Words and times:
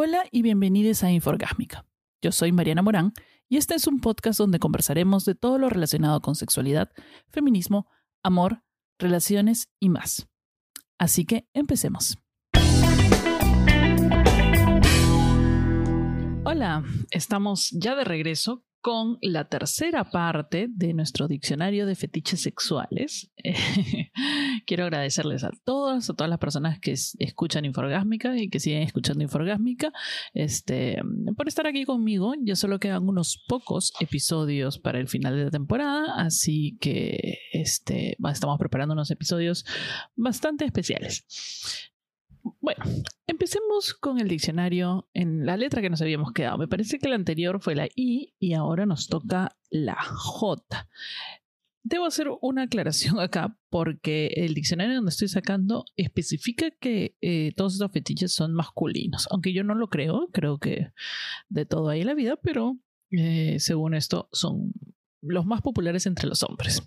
Hola 0.00 0.22
y 0.30 0.42
bienvenidos 0.42 1.02
a 1.02 1.10
Inforgásmica. 1.10 1.84
Yo 2.22 2.30
soy 2.30 2.52
Mariana 2.52 2.82
Morán 2.82 3.14
y 3.48 3.56
este 3.56 3.74
es 3.74 3.88
un 3.88 3.98
podcast 3.98 4.38
donde 4.38 4.60
conversaremos 4.60 5.24
de 5.24 5.34
todo 5.34 5.58
lo 5.58 5.68
relacionado 5.68 6.20
con 6.20 6.36
sexualidad, 6.36 6.92
feminismo, 7.30 7.88
amor, 8.22 8.62
relaciones 9.00 9.72
y 9.80 9.88
más. 9.88 10.28
Así 10.98 11.24
que 11.24 11.48
empecemos. 11.52 12.16
Hola, 16.44 16.84
estamos 17.10 17.70
ya 17.72 17.96
de 17.96 18.04
regreso 18.04 18.64
con 18.80 19.18
la 19.22 19.48
tercera 19.48 20.04
parte 20.04 20.68
de 20.70 20.94
nuestro 20.94 21.28
diccionario 21.28 21.86
de 21.86 21.94
fetiches 21.94 22.42
sexuales. 22.42 23.30
Quiero 24.66 24.84
agradecerles 24.84 25.44
a 25.44 25.50
todas, 25.64 26.08
a 26.10 26.14
todas 26.14 26.30
las 26.30 26.38
personas 26.38 26.78
que 26.78 26.92
escuchan 26.92 27.64
Inforgásmica 27.64 28.36
y 28.36 28.48
que 28.48 28.60
siguen 28.60 28.82
escuchando 28.82 29.22
Inforgásmica, 29.22 29.92
este, 30.34 31.00
por 31.36 31.48
estar 31.48 31.66
aquí 31.66 31.84
conmigo. 31.84 32.34
Ya 32.40 32.56
solo 32.56 32.78
quedan 32.78 33.08
unos 33.08 33.44
pocos 33.48 33.92
episodios 34.00 34.78
para 34.78 34.98
el 35.00 35.08
final 35.08 35.36
de 35.36 35.44
la 35.44 35.50
temporada, 35.50 36.14
así 36.16 36.76
que 36.80 37.38
este, 37.52 38.16
estamos 38.30 38.58
preparando 38.58 38.94
unos 38.94 39.10
episodios 39.10 39.64
bastante 40.16 40.64
especiales. 40.64 41.24
Bueno, 42.60 42.84
empecemos 43.26 43.94
con 43.94 44.18
el 44.18 44.28
diccionario 44.28 45.08
en 45.14 45.46
la 45.46 45.56
letra 45.56 45.80
que 45.80 45.90
nos 45.90 46.02
habíamos 46.02 46.32
quedado. 46.32 46.58
Me 46.58 46.68
parece 46.68 46.98
que 46.98 47.08
la 47.08 47.14
anterior 47.14 47.60
fue 47.60 47.74
la 47.74 47.88
I 47.94 48.34
y 48.38 48.54
ahora 48.54 48.86
nos 48.86 49.08
toca 49.08 49.56
la 49.70 49.96
J. 50.02 50.88
Debo 51.82 52.06
hacer 52.06 52.28
una 52.42 52.64
aclaración 52.64 53.18
acá 53.20 53.56
porque 53.70 54.28
el 54.36 54.54
diccionario 54.54 54.96
donde 54.96 55.10
estoy 55.10 55.28
sacando 55.28 55.84
especifica 55.96 56.70
que 56.70 57.16
eh, 57.20 57.52
todos 57.56 57.74
estos 57.74 57.92
fetiches 57.92 58.32
son 58.32 58.52
masculinos, 58.54 59.26
aunque 59.30 59.52
yo 59.52 59.64
no 59.64 59.74
lo 59.74 59.88
creo, 59.88 60.28
creo 60.32 60.58
que 60.58 60.92
de 61.48 61.64
todo 61.64 61.88
hay 61.88 62.02
en 62.02 62.06
la 62.08 62.14
vida, 62.14 62.36
pero 62.42 62.78
eh, 63.10 63.56
según 63.58 63.94
esto 63.94 64.28
son 64.32 64.72
los 65.20 65.46
más 65.46 65.62
populares 65.62 66.06
entre 66.06 66.28
los 66.28 66.42
hombres. 66.42 66.82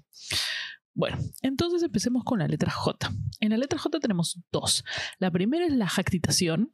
Bueno, 0.94 1.18
entonces 1.42 1.84
empecemos 1.84 2.24
con 2.24 2.40
la 2.40 2.48
letra 2.48 2.72
J. 2.72 3.12
En 3.40 3.52
la 3.52 3.58
letra 3.58 3.80
J 3.80 4.00
tenemos 4.00 4.40
dos. 4.52 4.84
La 5.20 5.32
primera 5.32 5.66
es 5.66 5.74
la 5.74 5.88
jactitación, 5.88 6.72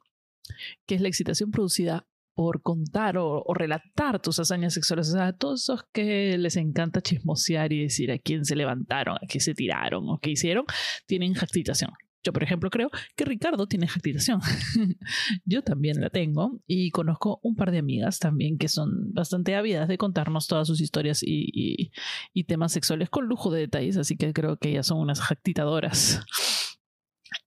que 0.86 0.96
es 0.96 1.00
la 1.00 1.08
excitación 1.08 1.50
producida 1.50 2.06
por 2.34 2.62
contar 2.62 3.16
o, 3.18 3.42
relatar 3.52 4.22
tus 4.22 4.38
hazañas 4.38 4.74
sexuales. 4.74 5.08
O 5.08 5.12
sea, 5.12 5.32
todos 5.32 5.62
esos 5.62 5.84
que 5.92 6.38
les 6.38 6.56
encanta 6.56 7.00
chismosear 7.00 7.72
y 7.72 7.82
decir 7.82 8.12
a 8.12 8.18
quién 8.18 8.44
se 8.44 8.54
levantaron, 8.54 9.16
a 9.16 9.26
quién 9.26 9.40
se 9.40 9.54
tiraron 9.54 10.08
o 10.08 10.20
qué 10.20 10.30
hicieron, 10.30 10.64
tienen 11.06 11.34
jactitación. 11.34 11.90
Yo, 12.24 12.32
por 12.32 12.42
ejemplo, 12.42 12.68
creo 12.70 12.90
que 13.16 13.24
Ricardo 13.24 13.66
tiene 13.66 13.86
jactitación. 13.86 14.40
Yo 15.44 15.62
también 15.62 16.00
la 16.00 16.10
tengo 16.10 16.60
y 16.66 16.90
conozco 16.90 17.38
un 17.42 17.54
par 17.54 17.70
de 17.70 17.78
amigas 17.78 18.18
también 18.18 18.58
que 18.58 18.68
son 18.68 19.12
bastante 19.12 19.54
ávidas 19.54 19.88
de 19.88 19.98
contarnos 19.98 20.46
todas 20.46 20.66
sus 20.66 20.80
historias 20.80 21.22
y, 21.22 21.92
y 22.32 22.44
temas 22.44 22.72
sexuales 22.72 23.08
con 23.08 23.26
lujo 23.26 23.50
de 23.50 23.60
detalles, 23.60 23.96
así 23.96 24.16
que 24.16 24.32
creo 24.32 24.56
que 24.56 24.70
ellas 24.70 24.86
son 24.86 24.98
unas 24.98 25.20
jactitadoras. 25.20 26.22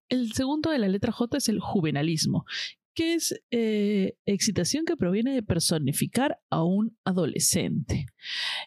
El 0.10 0.34
segundo 0.34 0.72
de 0.72 0.80
la 0.80 0.90
letra 0.90 1.14
J 1.14 1.38
es 1.38 1.48
el 1.48 1.62
juvenalismo, 1.62 2.46
que 2.94 3.14
es 3.16 3.34
eh, 3.52 4.16
excitación 4.26 4.86
que 4.86 4.98
proviene 4.98 5.34
de 5.34 5.44
personificar 5.44 6.40
a 6.50 6.64
un 6.64 6.98
adolescente. 7.06 8.06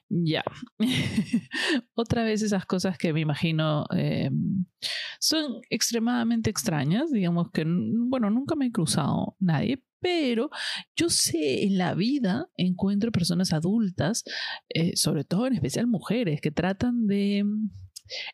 Ya. 0.08 0.44
Otra 1.94 2.24
vez 2.24 2.42
esas 2.42 2.66
cosas 2.66 2.98
que 2.98 3.12
me 3.12 3.20
imagino 3.20 3.84
eh, 3.94 4.30
son 5.20 5.60
extremadamente 5.70 6.50
extrañas, 6.50 7.10
digamos 7.10 7.50
que, 7.50 7.64
bueno, 7.66 8.30
nunca 8.30 8.54
me 8.56 8.66
he 8.66 8.72
cruzado 8.72 9.36
nadie, 9.40 9.82
pero 10.00 10.50
yo 10.96 11.08
sé 11.08 11.64
en 11.64 11.78
la 11.78 11.94
vida 11.94 12.46
encuentro 12.56 13.10
personas 13.10 13.52
adultas, 13.52 14.24
eh, 14.68 14.96
sobre 14.96 15.24
todo 15.24 15.46
en 15.46 15.54
especial 15.54 15.86
mujeres, 15.86 16.40
que 16.40 16.50
tratan 16.50 17.06
de 17.06 17.44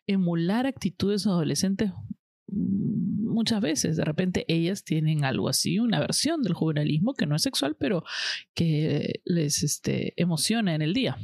emular 0.05 0.67
actitudes 0.67 1.25
adolescentes 1.27 1.91
muchas 2.51 3.61
veces. 3.61 3.97
De 3.97 4.05
repente 4.05 4.45
ellas 4.47 4.83
tienen 4.83 5.23
algo 5.23 5.49
así, 5.49 5.79
una 5.79 5.99
versión 5.99 6.43
del 6.43 6.53
juvenalismo 6.53 7.13
que 7.13 7.25
no 7.25 7.35
es 7.35 7.41
sexual, 7.41 7.75
pero 7.79 8.03
que 8.53 9.21
les 9.25 9.63
este, 9.63 10.13
emociona 10.21 10.75
en 10.75 10.81
el 10.81 10.93
día. 10.93 11.17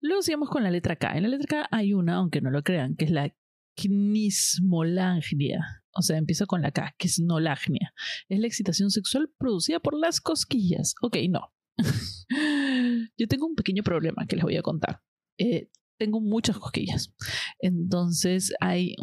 Luego 0.00 0.22
sigamos 0.22 0.50
con 0.50 0.62
la 0.62 0.70
letra 0.70 0.96
K. 0.96 1.16
En 1.16 1.22
la 1.22 1.28
letra 1.28 1.46
K 1.46 1.68
hay 1.70 1.94
una, 1.94 2.16
aunque 2.16 2.40
no 2.40 2.50
lo 2.50 2.62
crean, 2.62 2.94
que 2.96 3.06
es 3.06 3.10
la 3.10 3.34
knismolagnia. 3.76 5.82
O 5.92 6.02
sea, 6.02 6.16
empieza 6.16 6.46
con 6.46 6.62
la 6.62 6.72
K, 6.72 6.94
nolagnia. 7.22 7.94
Es 8.28 8.38
la 8.38 8.46
excitación 8.46 8.90
sexual 8.90 9.30
producida 9.38 9.80
por 9.80 9.98
las 9.98 10.20
cosquillas. 10.20 10.94
Ok, 11.00 11.16
no. 11.30 11.52
Yo 13.16 13.28
tengo 13.28 13.46
un 13.46 13.54
pequeño 13.54 13.82
problema 13.82 14.26
que 14.26 14.36
les 14.36 14.44
voy 14.44 14.56
a 14.56 14.62
contar. 14.62 15.02
Eh, 15.38 15.70
tengo 15.98 16.20
muchas 16.20 16.58
cosquillas. 16.58 17.12
Entonces 17.58 18.52
hay 18.60 18.94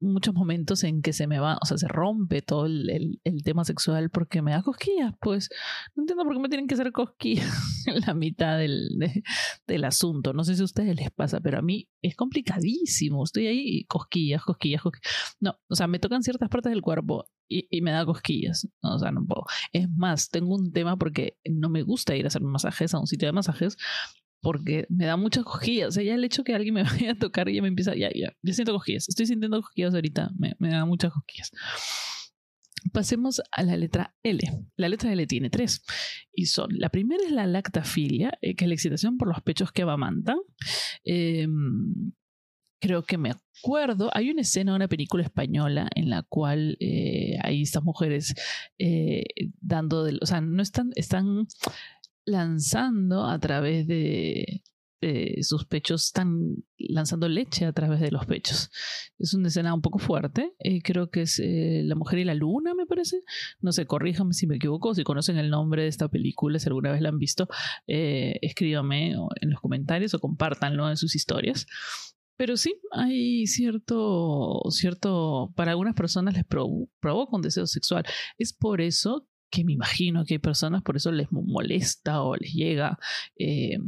muchos 0.00 0.34
momentos 0.34 0.84
en 0.84 1.02
que 1.02 1.12
se 1.12 1.26
me 1.26 1.38
va, 1.38 1.58
o 1.60 1.66
sea, 1.66 1.76
se 1.78 1.88
rompe 1.88 2.42
todo 2.42 2.66
el, 2.66 3.20
tema 3.44 3.64
sexual 3.64 4.10
porque 4.10 4.42
me 4.42 4.52
da 4.52 4.62
cosquillas. 4.62 5.14
Pues 5.20 5.48
no 5.94 6.02
entiendo 6.02 6.24
por 6.24 6.34
qué 6.34 6.40
me 6.40 6.48
tienen 6.48 6.66
que 6.66 6.74
hacer 6.74 6.92
cosquillas 6.92 7.46
en 7.86 8.00
la 8.00 8.14
mitad 8.14 8.58
del, 8.58 8.88
del 9.66 9.84
asunto. 9.84 10.32
No 10.32 10.44
sé 10.44 10.54
si 10.54 10.62
a 10.62 10.64
ustedes 10.64 10.96
les 10.96 11.10
pasa, 11.10 11.40
pero 11.40 11.58
a 11.58 11.62
mí 11.62 11.88
es 12.02 12.16
complicadísimo. 12.16 13.24
Estoy 13.24 13.46
ahí 13.46 13.84
cosquillas, 13.84 14.42
cosquillas, 14.42 14.82
cosquillas. 14.82 15.36
No, 15.40 15.58
o 15.68 15.74
sea, 15.74 15.86
me 15.86 15.98
tocan 15.98 16.22
ciertas 16.22 16.48
partes 16.48 16.70
del 16.70 16.82
cuerpo 16.82 17.24
y, 17.48 17.66
y, 17.70 17.80
me 17.80 17.92
da 17.92 18.04
cosquillas. 18.04 18.68
O 18.82 18.98
sea, 18.98 19.10
no 19.10 19.24
puedo. 19.24 19.44
Es 19.72 19.88
más, 19.90 20.28
tengo 20.28 20.54
un 20.54 20.72
tema 20.72 20.96
porque 20.96 21.38
no 21.48 21.70
me 21.70 21.82
gusta 21.82 22.16
ir 22.16 22.24
a 22.24 22.28
hacer 22.28 22.42
masajes 22.42 22.92
a 22.94 22.98
un 22.98 23.06
sitio 23.06 23.28
de 23.28 23.32
masajes 23.32 23.76
porque 24.40 24.86
me 24.88 25.06
da 25.06 25.16
muchas 25.16 25.44
cosquillas. 25.44 25.88
O 25.88 25.92
sea, 25.92 26.02
ya 26.02 26.14
el 26.14 26.24
hecho 26.24 26.44
que 26.44 26.54
alguien 26.54 26.74
me 26.74 26.82
vaya 26.84 27.12
a 27.12 27.18
tocar 27.18 27.50
ya 27.50 27.62
me 27.62 27.68
empieza, 27.68 27.94
ya, 27.94 28.10
ya, 28.14 28.32
ya 28.42 28.52
siento 28.52 28.72
cosquillas. 28.72 29.08
Estoy 29.08 29.26
sintiendo 29.26 29.60
cosquillas 29.60 29.94
ahorita, 29.94 30.30
me, 30.38 30.54
me 30.58 30.70
da 30.70 30.84
muchas 30.84 31.12
cosquillas. 31.12 31.52
Pasemos 32.92 33.42
a 33.50 33.62
la 33.64 33.76
letra 33.76 34.14
L. 34.22 34.40
La 34.76 34.88
letra 34.88 35.12
L 35.12 35.26
tiene 35.26 35.50
tres 35.50 35.84
y 36.32 36.46
son, 36.46 36.70
la 36.78 36.88
primera 36.88 37.22
es 37.24 37.32
la 37.32 37.46
lactafilia, 37.46 38.38
eh, 38.40 38.54
que 38.54 38.64
es 38.64 38.68
la 38.68 38.74
excitación 38.74 39.18
por 39.18 39.28
los 39.28 39.42
pechos 39.42 39.72
que 39.72 39.82
amamantan. 39.82 40.38
Eh, 41.04 41.46
creo 42.80 43.02
que 43.02 43.18
me 43.18 43.30
acuerdo, 43.30 44.10
hay 44.14 44.30
una 44.30 44.42
escena 44.42 44.72
de 44.72 44.76
una 44.76 44.88
película 44.88 45.22
española 45.22 45.88
en 45.94 46.10
la 46.10 46.22
cual 46.22 46.76
eh, 46.80 47.36
hay 47.42 47.62
estas 47.62 47.82
mujeres 47.82 48.34
eh, 48.78 49.24
dando, 49.60 50.04
de, 50.04 50.18
o 50.20 50.26
sea, 50.26 50.40
no 50.40 50.62
están, 50.62 50.90
están 50.94 51.46
lanzando 52.28 53.24
a 53.26 53.38
través 53.38 53.86
de, 53.86 54.62
sus 55.42 55.64
pechos, 55.64 56.06
están 56.06 56.56
lanzando 56.76 57.28
leche 57.28 57.64
a 57.64 57.72
través 57.72 58.00
de 58.00 58.10
los 58.10 58.26
pechos. 58.26 58.70
Es 59.18 59.32
una 59.32 59.46
escena 59.46 59.72
un 59.72 59.80
poco 59.80 60.00
fuerte. 60.00 60.54
Eh, 60.58 60.82
creo 60.82 61.08
que 61.08 61.22
es 61.22 61.38
eh, 61.38 61.82
La 61.84 61.94
mujer 61.94 62.18
y 62.18 62.24
la 62.24 62.34
luna, 62.34 62.74
me 62.74 62.84
parece. 62.84 63.22
No 63.60 63.70
sé, 63.70 63.86
corríjame 63.86 64.34
si 64.34 64.48
me 64.48 64.56
equivoco. 64.56 64.96
Si 64.96 65.04
conocen 65.04 65.38
el 65.38 65.50
nombre 65.50 65.82
de 65.82 65.88
esta 65.88 66.08
película, 66.08 66.58
si 66.58 66.68
alguna 66.68 66.90
vez 66.90 67.00
la 67.00 67.10
han 67.10 67.18
visto, 67.18 67.48
eh, 67.86 68.38
escríbame 68.42 69.12
en 69.12 69.50
los 69.50 69.60
comentarios 69.60 70.14
o 70.14 70.18
compártanlo 70.18 70.90
en 70.90 70.96
sus 70.96 71.14
historias. 71.14 71.66
Pero 72.36 72.56
sí, 72.56 72.80
hay 72.92 73.46
cierto, 73.46 74.62
cierto, 74.70 75.52
para 75.56 75.72
algunas 75.72 75.94
personas 75.94 76.34
les 76.34 76.44
provoca 76.44 77.36
un 77.36 77.42
deseo 77.42 77.66
sexual. 77.66 78.04
Es 78.36 78.52
por 78.52 78.80
eso 78.80 79.27
que 79.50 79.64
me 79.64 79.72
imagino 79.72 80.24
que 80.24 80.34
hay 80.34 80.38
personas 80.38 80.82
por 80.82 80.96
eso 80.96 81.12
les 81.12 81.30
molesta 81.30 82.22
o 82.22 82.36
les 82.36 82.52
llega, 82.52 82.98
eh, 83.36 83.78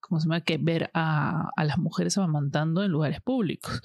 ¿cómo 0.00 0.20
se 0.20 0.26
llama?, 0.26 0.40
que 0.40 0.58
ver 0.58 0.90
a, 0.94 1.48
a 1.56 1.64
las 1.64 1.78
mujeres 1.78 2.16
amamantando 2.18 2.84
en 2.84 2.90
lugares 2.90 3.20
públicos. 3.20 3.80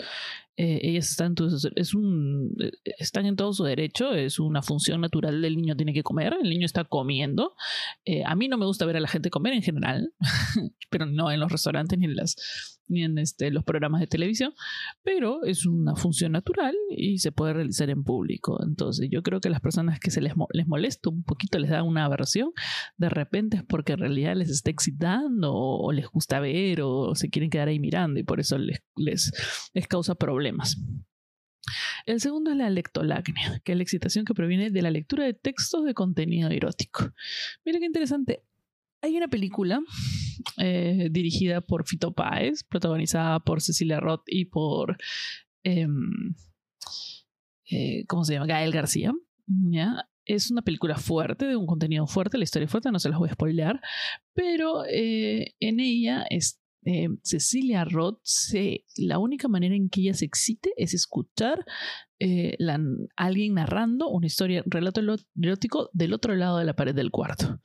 Eh, 0.57 0.79
ellas 0.83 1.09
están, 1.09 1.33
es 1.75 1.93
un, 1.93 2.55
eh, 2.59 2.71
están 2.99 3.25
en 3.25 3.35
todo 3.35 3.53
su 3.53 3.63
derecho, 3.63 4.13
es 4.13 4.37
una 4.37 4.61
función 4.61 5.01
natural 5.01 5.41
del 5.41 5.57
niño, 5.57 5.75
tiene 5.75 5.93
que 5.93 6.03
comer, 6.03 6.35
el 6.41 6.49
niño 6.49 6.65
está 6.65 6.83
comiendo. 6.83 7.55
A 8.25 8.35
mí 8.35 8.47
no 8.47 8.57
me 8.57 8.65
gusta 8.65 8.85
ver 8.85 8.97
a 8.97 8.99
la 8.99 9.07
gente 9.07 9.29
comer 9.29 9.53
en 9.53 9.63
general, 9.63 10.13
pero 10.89 11.05
no 11.05 11.31
en 11.31 11.39
los 11.39 11.51
restaurantes 11.51 11.97
ni 11.97 12.05
en, 12.05 12.15
las, 12.15 12.79
ni 12.91 13.03
en 13.03 13.17
este, 13.17 13.51
los 13.51 13.63
programas 13.63 14.01
de 14.01 14.07
televisión, 14.07 14.53
pero 15.03 15.43
es 15.43 15.65
una 15.65 15.95
función 15.95 16.33
natural 16.33 16.75
y 16.89 17.19
se 17.19 17.31
puede 17.31 17.53
realizar 17.53 17.89
en 17.89 18.03
público. 18.03 18.59
Entonces 18.63 19.09
yo 19.11 19.23
creo 19.23 19.39
que 19.39 19.49
las 19.49 19.61
personas 19.61 19.99
que 19.99 20.11
se 20.11 20.21
les, 20.21 20.33
les 20.53 20.67
molesta 20.67 21.09
un 21.09 21.23
poquito, 21.23 21.59
les 21.59 21.69
da 21.69 21.83
una 21.83 22.05
aversión, 22.05 22.51
de 22.97 23.09
repente 23.09 23.57
es 23.57 23.63
porque 23.63 23.93
en 23.93 23.99
realidad 23.99 24.35
les 24.35 24.49
está 24.49 24.69
excitando 24.69 25.53
o, 25.53 25.91
les 25.91 26.07
gusta 26.07 26.39
ver 26.39 26.81
o 26.83 27.15
se 27.15 27.29
quieren 27.29 27.49
quedar 27.49 27.67
ahí 27.67 27.79
mirando 27.79 28.19
y 28.19 28.23
por 28.23 28.39
eso 28.39 28.57
les, 28.57 28.81
les, 28.95 29.31
les 29.73 29.87
causa 29.87 30.15
problemas 30.15 30.77
el 32.05 32.19
segundo 32.19 32.51
es 32.51 32.57
la 32.57 32.69
lectolagnia, 32.69 33.61
que 33.63 33.73
es 33.73 33.77
la 33.77 33.83
excitación 33.83 34.25
que 34.25 34.33
proviene 34.33 34.71
de 34.71 34.81
la 34.81 34.91
lectura 34.91 35.25
de 35.25 35.33
textos 35.33 35.85
de 35.85 35.93
contenido 35.93 36.49
erótico. 36.49 37.11
Mira 37.65 37.79
qué 37.79 37.85
interesante. 37.85 38.43
Hay 39.01 39.17
una 39.17 39.27
película 39.27 39.81
eh, 40.57 41.09
dirigida 41.11 41.61
por 41.61 41.87
Fito 41.87 42.13
Páez, 42.13 42.63
protagonizada 42.63 43.39
por 43.39 43.61
Cecilia 43.61 43.99
Roth 43.99 44.23
y 44.27 44.45
por. 44.45 44.97
Em, 45.63 46.35
eh, 47.69 48.05
¿Cómo 48.07 48.23
se 48.23 48.33
llama? 48.33 48.45
Gael 48.45 48.71
García. 48.71 49.11
es 50.25 50.51
una 50.51 50.61
película 50.61 50.97
fuerte, 50.97 51.47
de 51.47 51.55
un 51.55 51.65
contenido 51.65 52.05
fuerte, 52.05 52.37
la 52.37 52.43
historia 52.43 52.65
es 52.65 52.71
fuerte, 52.71 52.91
no 52.91 52.99
se 52.99 53.09
las 53.09 53.17
voy 53.17 53.29
a 53.29 53.33
spoilear, 53.33 53.81
pero 54.33 54.85
eh, 54.85 55.55
en 55.59 55.79
ella 55.79 56.23
es, 56.29 56.60
eh, 56.83 57.09
Cecilia 57.23 57.85
Roth, 57.85 58.21
la 58.97 59.19
única 59.19 59.47
manera 59.47 59.75
en 59.75 59.89
que 59.89 60.01
ella 60.01 60.13
se 60.13 60.25
excite 60.25 60.71
es 60.77 60.93
escuchar 60.93 61.65
eh, 62.19 62.57
alguien 63.15 63.55
narrando 63.55 64.09
una 64.09 64.27
historia, 64.27 64.63
relato 64.65 65.01
erótico 65.35 65.89
del 65.93 66.13
otro 66.13 66.35
lado 66.35 66.57
de 66.59 66.65
la 66.65 66.75
pared 66.75 66.93
del 66.93 67.11
cuarto. 67.11 67.59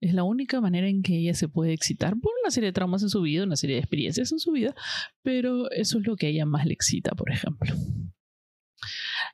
Es 0.00 0.14
la 0.14 0.24
única 0.24 0.60
manera 0.60 0.88
en 0.88 1.02
que 1.02 1.16
ella 1.16 1.34
se 1.34 1.48
puede 1.48 1.72
excitar 1.72 2.14
por 2.20 2.32
una 2.42 2.50
serie 2.50 2.68
de 2.68 2.72
traumas 2.72 3.02
en 3.02 3.08
su 3.08 3.22
vida, 3.22 3.44
una 3.44 3.56
serie 3.56 3.76
de 3.76 3.80
experiencias 3.80 4.32
en 4.32 4.38
su 4.38 4.52
vida, 4.52 4.74
pero 5.22 5.70
eso 5.70 5.98
es 5.98 6.06
lo 6.06 6.16
que 6.16 6.26
a 6.26 6.30
ella 6.30 6.46
más 6.46 6.66
le 6.66 6.72
excita, 6.72 7.12
por 7.12 7.30
ejemplo. 7.30 7.74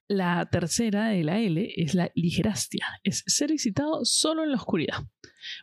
La 0.09 0.47
tercera 0.47 1.09
de 1.09 1.25
la 1.25 1.39
L 1.39 1.73
es 1.77 1.95
la 1.95 2.11
ligerastia, 2.15 2.87
es 3.03 3.23
ser 3.27 3.51
excitado 3.53 4.05
solo 4.05 4.45
en 4.45 4.51
la 4.51 4.57
oscuridad. 4.57 5.05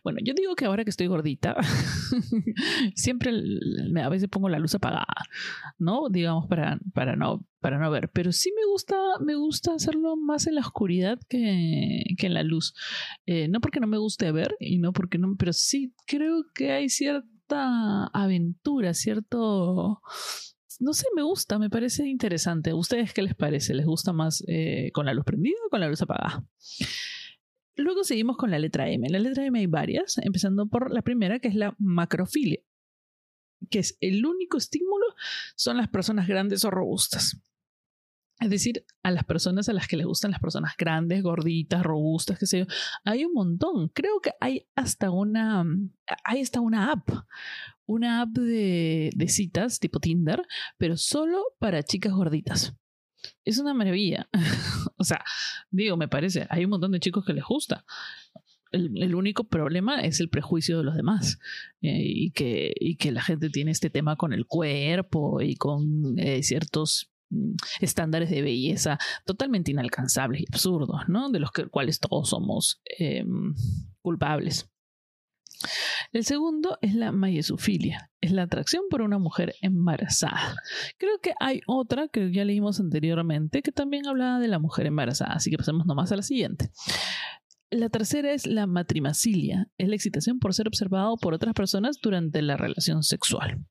Bueno, 0.02 0.18
yo 0.22 0.34
digo 0.34 0.54
que 0.54 0.64
ahora 0.64 0.84
que 0.84 0.90
estoy 0.90 1.06
gordita, 1.06 1.56
siempre 2.94 3.32
a 4.02 4.08
veces 4.08 4.28
pongo 4.28 4.48
la 4.48 4.58
luz 4.58 4.74
apagada, 4.74 5.06
¿no? 5.78 6.08
Digamos 6.10 6.46
para, 6.46 6.78
para, 6.92 7.16
no, 7.16 7.44
para 7.60 7.78
no 7.78 7.90
ver. 7.90 8.10
Pero 8.12 8.32
sí 8.32 8.52
me 8.56 8.64
gusta, 8.66 8.96
me 9.20 9.34
gusta 9.34 9.74
hacerlo 9.74 10.16
más 10.16 10.46
en 10.46 10.56
la 10.56 10.60
oscuridad 10.62 11.18
que, 11.28 12.02
que 12.18 12.26
en 12.26 12.34
la 12.34 12.42
luz. 12.42 12.74
Eh, 13.26 13.48
no 13.48 13.60
porque 13.60 13.80
no 13.80 13.86
me 13.86 13.98
guste 13.98 14.30
ver, 14.32 14.56
y 14.60 14.78
no 14.78 14.92
porque 14.92 15.18
no, 15.18 15.36
pero 15.36 15.52
sí 15.52 15.94
creo 16.06 16.44
que 16.54 16.72
hay 16.72 16.88
cierta 16.88 18.06
aventura, 18.12 18.94
cierto 18.94 20.00
no 20.80 20.92
sé, 20.92 21.06
me 21.14 21.22
gusta, 21.22 21.58
me 21.58 21.70
parece 21.70 22.06
interesante. 22.06 22.72
¿Ustedes 22.72 23.12
qué 23.12 23.22
les 23.22 23.34
parece? 23.34 23.74
¿Les 23.74 23.86
gusta 23.86 24.12
más 24.12 24.44
eh, 24.46 24.90
con 24.92 25.06
la 25.06 25.14
luz 25.14 25.24
prendida 25.24 25.56
o 25.66 25.70
con 25.70 25.80
la 25.80 25.88
luz 25.88 26.02
apagada? 26.02 26.44
Luego 27.76 28.04
seguimos 28.04 28.36
con 28.36 28.50
la 28.50 28.58
letra 28.58 28.88
M. 28.88 29.06
En 29.06 29.12
la 29.12 29.18
letra 29.18 29.44
M 29.44 29.58
hay 29.58 29.66
varias, 29.66 30.18
empezando 30.18 30.68
por 30.68 30.92
la 30.92 31.02
primera, 31.02 31.40
que 31.40 31.48
es 31.48 31.54
la 31.54 31.74
macrofilia, 31.78 32.60
que 33.70 33.80
es 33.80 33.96
el 34.00 34.24
único 34.24 34.56
estímulo 34.56 35.04
son 35.56 35.76
las 35.76 35.88
personas 35.88 36.28
grandes 36.28 36.64
o 36.64 36.70
robustas. 36.70 37.40
Es 38.40 38.50
decir, 38.50 38.84
a 39.02 39.10
las 39.10 39.24
personas 39.24 39.68
a 39.68 39.72
las 39.72 39.86
que 39.86 39.96
les 39.96 40.06
gustan 40.06 40.32
las 40.32 40.40
personas 40.40 40.74
grandes, 40.76 41.22
gorditas, 41.22 41.82
robustas, 41.82 42.38
qué 42.38 42.46
sé 42.46 42.58
yo. 42.60 42.66
Hay 43.04 43.24
un 43.24 43.32
montón. 43.32 43.88
Creo 43.90 44.20
que 44.20 44.32
hay 44.40 44.66
hasta 44.74 45.10
una, 45.10 45.64
hay 46.24 46.40
hasta 46.40 46.60
una 46.60 46.90
app 46.90 47.08
una 47.86 48.22
app 48.22 48.30
de, 48.30 49.26
citas 49.28 49.78
tipo 49.78 50.00
Tinder, 50.00 50.42
pero 50.78 50.96
solo 50.96 51.42
para 51.58 51.82
chicas 51.82 52.12
gorditas. 52.12 52.74
Es 53.44 53.58
una 53.58 53.74
maravilla. 53.74 54.28
o 54.96 55.04
sea, 55.04 55.22
digo, 55.70 55.96
me 55.96 56.08
parece, 56.08 56.46
hay 56.50 56.64
un 56.64 56.70
montón 56.70 56.92
de 56.92 57.00
chicos 57.00 57.24
que 57.24 57.32
les 57.32 57.44
gusta. 57.44 57.84
El, 58.70 59.14
único 59.14 59.44
problema 59.44 60.00
es 60.00 60.18
el 60.18 60.28
prejuicio 60.28 60.78
de 60.78 60.82
los 60.82 60.96
demás 60.96 61.38
eh, 61.80 62.02
y, 62.02 62.32
que, 62.32 62.72
y 62.74 62.96
que 62.96 63.12
la 63.12 63.22
gente 63.22 63.48
tiene 63.48 63.70
este 63.70 63.88
tema 63.88 64.16
con 64.16 64.32
el 64.32 64.46
cuerpo 64.46 65.40
y 65.40 65.54
con 65.54 66.18
eh, 66.18 66.42
ciertos 66.42 67.13
estándares 67.80 68.30
de 68.30 68.42
belleza 68.42 68.98
totalmente 69.24 69.70
inalcanzables 69.70 70.42
y 70.42 70.46
absurdos, 70.48 71.02
¿no? 71.08 71.30
De 71.30 71.40
los 71.40 71.50
cuales 71.70 72.00
todos 72.00 72.28
somos 72.28 72.80
em, 72.98 73.54
culpables. 74.00 74.70
El 76.12 76.24
segundo 76.24 76.78
es 76.82 76.94
la 76.94 77.12
mayesufilia, 77.12 78.10
es 78.20 78.32
la 78.32 78.42
atracción 78.42 78.84
por 78.90 79.02
una 79.02 79.18
mujer 79.18 79.54
embarazada. 79.62 80.56
Creo 80.98 81.18
que 81.20 81.34
hay 81.40 81.60
otra 81.66 82.08
que 82.08 82.32
ya 82.32 82.44
leímos 82.44 82.80
anteriormente 82.80 83.62
que 83.62 83.72
también 83.72 84.06
hablaba 84.06 84.38
de 84.38 84.48
la 84.48 84.58
mujer 84.58 84.86
embarazada, 84.86 85.32
así 85.32 85.50
que 85.50 85.56
pasemos 85.56 85.86
nomás 85.86 86.12
a 86.12 86.16
la 86.16 86.22
siguiente. 86.22 86.70
La 87.70 87.88
tercera 87.88 88.32
es 88.32 88.46
la 88.46 88.66
matrimacilia, 88.66 89.68
es 89.78 89.88
la 89.88 89.96
excitación 89.96 90.38
por 90.38 90.54
ser 90.54 90.68
observado 90.68 91.16
por 91.16 91.34
otras 91.34 91.54
personas 91.54 91.98
durante 92.00 92.40
la 92.42 92.56
relación 92.56 93.02
sexual. 93.02 93.64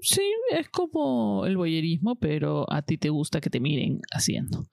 Sí, 0.00 0.22
es 0.50 0.68
como 0.68 1.46
el 1.46 1.56
boyerismo, 1.56 2.16
pero 2.16 2.70
a 2.72 2.82
ti 2.82 2.98
te 2.98 3.10
gusta 3.10 3.40
que 3.40 3.50
te 3.50 3.60
miren 3.60 4.00
haciendo. 4.10 4.68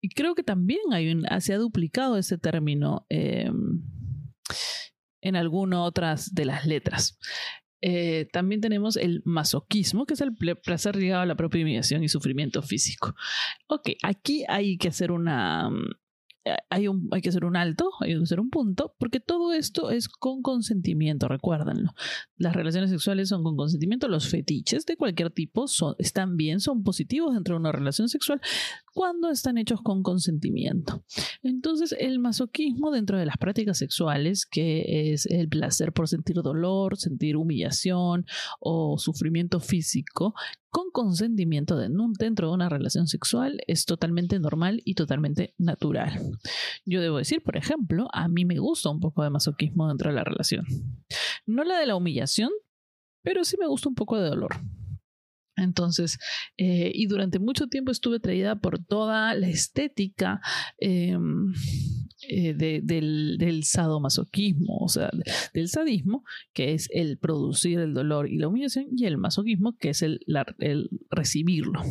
Y 0.00 0.10
creo 0.10 0.34
que 0.34 0.44
también 0.44 0.80
hay 0.92 1.10
un, 1.10 1.26
se 1.40 1.54
ha 1.54 1.58
duplicado 1.58 2.16
ese 2.16 2.38
término. 2.38 3.06
Em, 3.08 3.82
en 5.20 5.36
alguna 5.36 5.82
otras 5.82 6.34
de 6.34 6.44
las 6.44 6.66
letras. 6.66 7.18
Eh, 7.80 8.28
también 8.32 8.60
tenemos 8.60 8.96
el 8.96 9.22
masoquismo, 9.24 10.04
que 10.04 10.14
es 10.14 10.20
el 10.20 10.34
placer 10.34 10.96
ligado 10.96 11.22
a 11.22 11.26
la 11.26 11.36
propia 11.36 11.62
humillación 11.62 12.02
y 12.02 12.08
sufrimiento 12.08 12.62
físico. 12.62 13.14
Ok, 13.68 13.90
aquí 14.02 14.44
hay 14.48 14.78
que 14.78 14.88
hacer 14.88 15.12
una, 15.12 15.70
hay, 16.70 16.88
un, 16.88 17.08
hay 17.12 17.20
que 17.20 17.28
hacer 17.28 17.44
un 17.44 17.56
alto, 17.56 17.90
hay 18.00 18.14
que 18.14 18.22
hacer 18.22 18.40
un 18.40 18.50
punto, 18.50 18.94
porque 18.98 19.20
todo 19.20 19.52
esto 19.52 19.90
es 19.90 20.08
con 20.08 20.42
consentimiento, 20.42 21.28
recuérdenlo. 21.28 21.92
Las 22.36 22.54
relaciones 22.54 22.90
sexuales 22.90 23.28
son 23.28 23.42
con 23.42 23.56
consentimiento, 23.56 24.08
los 24.08 24.28
fetiches 24.28 24.86
de 24.86 24.96
cualquier 24.96 25.30
tipo 25.30 25.68
son, 25.68 25.94
están 25.98 26.36
bien, 26.36 26.60
son 26.60 26.82
positivos 26.82 27.34
dentro 27.34 27.54
de 27.54 27.60
una 27.60 27.72
relación 27.72 28.08
sexual 28.08 28.40
cuando 28.92 29.30
están 29.30 29.58
hechos 29.58 29.80
con 29.80 30.02
consentimiento. 30.02 31.04
Entonces, 31.42 31.94
el 31.98 32.18
masoquismo 32.18 32.90
dentro 32.90 33.16
de 33.16 33.26
las 33.26 33.36
prácticas 33.36 33.78
sexuales, 33.78 34.44
que 34.44 35.12
es 35.12 35.26
el 35.26 35.48
placer 35.48 35.92
por 35.92 36.08
sentir 36.08 36.36
dolor, 36.42 36.96
sentir 36.96 37.36
humillación 37.36 38.26
o 38.58 38.98
sufrimiento 38.98 39.60
físico, 39.60 40.34
con 40.70 40.90
consentimiento 40.90 41.76
dentro 41.76 42.48
de 42.48 42.54
una 42.54 42.68
relación 42.68 43.06
sexual 43.06 43.60
es 43.66 43.86
totalmente 43.86 44.38
normal 44.38 44.82
y 44.84 44.94
totalmente 44.94 45.54
natural. 45.58 46.20
Yo 46.84 47.00
debo 47.00 47.18
decir, 47.18 47.42
por 47.42 47.56
ejemplo, 47.56 48.08
a 48.12 48.28
mí 48.28 48.44
me 48.44 48.58
gusta 48.58 48.90
un 48.90 49.00
poco 49.00 49.22
de 49.22 49.30
masoquismo 49.30 49.88
dentro 49.88 50.10
de 50.10 50.16
la 50.16 50.24
relación. 50.24 50.64
No 51.46 51.64
la 51.64 51.78
de 51.78 51.86
la 51.86 51.96
humillación, 51.96 52.50
pero 53.22 53.44
sí 53.44 53.56
me 53.58 53.66
gusta 53.66 53.88
un 53.88 53.94
poco 53.94 54.18
de 54.18 54.28
dolor. 54.28 54.60
Entonces, 55.58 56.18
eh, 56.56 56.92
y 56.94 57.06
durante 57.06 57.38
mucho 57.38 57.66
tiempo 57.66 57.90
estuve 57.90 58.16
atraída 58.16 58.60
por 58.60 58.78
toda 58.78 59.34
la 59.34 59.48
estética 59.48 60.40
em, 60.78 61.52
eh, 62.28 62.54
del, 62.54 63.64
sadomasoquismo, 63.64 64.76
o 64.78 64.88
sea, 64.88 65.10
del 65.52 65.68
sadismo, 65.68 66.24
que 66.52 66.74
es 66.74 66.88
el 66.92 67.18
producir 67.18 67.80
el 67.80 67.92
dolor 67.92 68.30
y 68.30 68.38
la 68.38 68.48
humillación, 68.48 68.86
y 68.96 69.06
el 69.06 69.18
masoquismo, 69.18 69.76
que 69.76 69.90
es 69.90 70.02
el 70.02 70.20
recibirlo. 71.10 71.82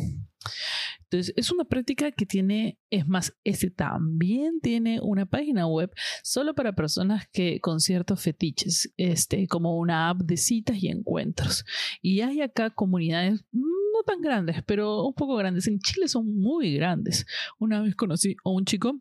Entonces, 1.10 1.32
es 1.36 1.50
una 1.50 1.64
práctica 1.64 2.12
que 2.12 2.26
tiene, 2.26 2.78
es 2.90 3.06
más, 3.06 3.34
este 3.42 3.70
también 3.70 4.60
tiene 4.60 5.00
una 5.00 5.24
página 5.24 5.66
web 5.66 5.90
solo 6.22 6.54
para 6.54 6.74
personas 6.74 7.26
que 7.32 7.60
con 7.60 7.80
ciertos 7.80 8.20
fetiches, 8.20 8.92
este, 8.98 9.48
como 9.48 9.78
una 9.78 10.10
app 10.10 10.20
de 10.20 10.36
citas 10.36 10.76
y 10.82 10.88
encuentros. 10.88 11.64
Y 12.02 12.20
hay 12.20 12.42
acá 12.42 12.70
comunidades 12.70 13.42
no 13.52 14.02
tan 14.04 14.20
grandes, 14.20 14.62
pero 14.66 15.04
un 15.04 15.14
poco 15.14 15.36
grandes. 15.36 15.66
En 15.66 15.78
Chile 15.78 16.08
son 16.08 16.38
muy 16.38 16.74
grandes. 16.74 17.26
Una 17.58 17.80
vez 17.80 17.94
conocí 17.94 18.36
a 18.44 18.50
un 18.50 18.66
chico 18.66 19.00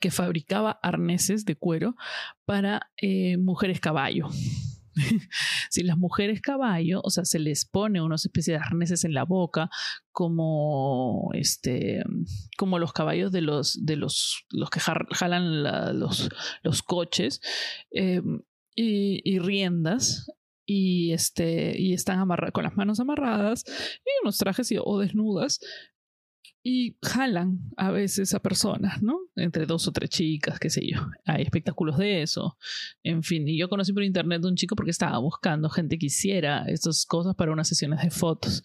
que 0.00 0.10
fabricaba 0.10 0.78
arneses 0.82 1.44
de 1.44 1.56
cuero 1.56 1.96
para 2.44 2.90
eh, 3.00 3.36
mujeres 3.36 3.80
caballo. 3.80 4.28
si 5.70 5.82
las 5.82 5.98
mujeres 5.98 6.40
caballo, 6.40 7.00
o 7.02 7.10
sea, 7.10 7.24
se 7.24 7.38
les 7.38 7.64
pone 7.64 8.00
unas 8.00 8.24
especies 8.24 8.58
de 8.58 8.64
arneses 8.64 9.04
en 9.04 9.14
la 9.14 9.24
boca, 9.24 9.70
como 10.12 11.30
este, 11.34 12.02
como 12.56 12.78
los 12.78 12.92
caballos 12.92 13.32
de 13.32 13.42
los, 13.42 13.84
de 13.84 13.96
los, 13.96 14.44
los 14.50 14.70
que 14.70 14.80
jalan 14.80 15.62
los, 15.98 16.28
los 16.62 16.82
coches, 16.82 17.40
eh, 17.92 18.22
y, 18.78 19.38
riendas, 19.38 20.30
y 20.66 21.12
este 21.12 21.80
y 21.80 21.94
están 21.94 22.18
amarradas 22.18 22.52
con 22.52 22.64
las 22.64 22.76
manos 22.76 23.00
amarradas 23.00 23.64
y 23.68 24.10
unos 24.22 24.36
trajes 24.36 24.74
o 24.84 24.98
desnudas 24.98 25.60
y 26.62 26.96
jalan 27.02 27.60
a 27.76 27.90
veces 27.90 28.34
a 28.34 28.40
personas, 28.40 29.02
¿no? 29.02 29.18
Entre 29.36 29.66
dos 29.66 29.86
o 29.86 29.92
tres 29.92 30.10
chicas, 30.10 30.58
qué 30.58 30.68
sé 30.68 30.82
yo. 30.86 31.00
Hay 31.24 31.42
espectáculos 31.42 31.96
de 31.98 32.22
eso. 32.22 32.58
En 33.02 33.22
fin, 33.22 33.46
y 33.48 33.58
yo 33.58 33.68
conocí 33.68 33.92
por 33.92 34.02
internet 34.02 34.44
a 34.44 34.48
un 34.48 34.56
chico 34.56 34.74
porque 34.74 34.90
estaba 34.90 35.18
buscando 35.18 35.68
gente 35.68 35.98
que 35.98 36.06
hiciera 36.06 36.64
estas 36.66 37.06
cosas 37.06 37.34
para 37.36 37.52
unas 37.52 37.68
sesiones 37.68 38.02
de 38.02 38.10
fotos. 38.10 38.64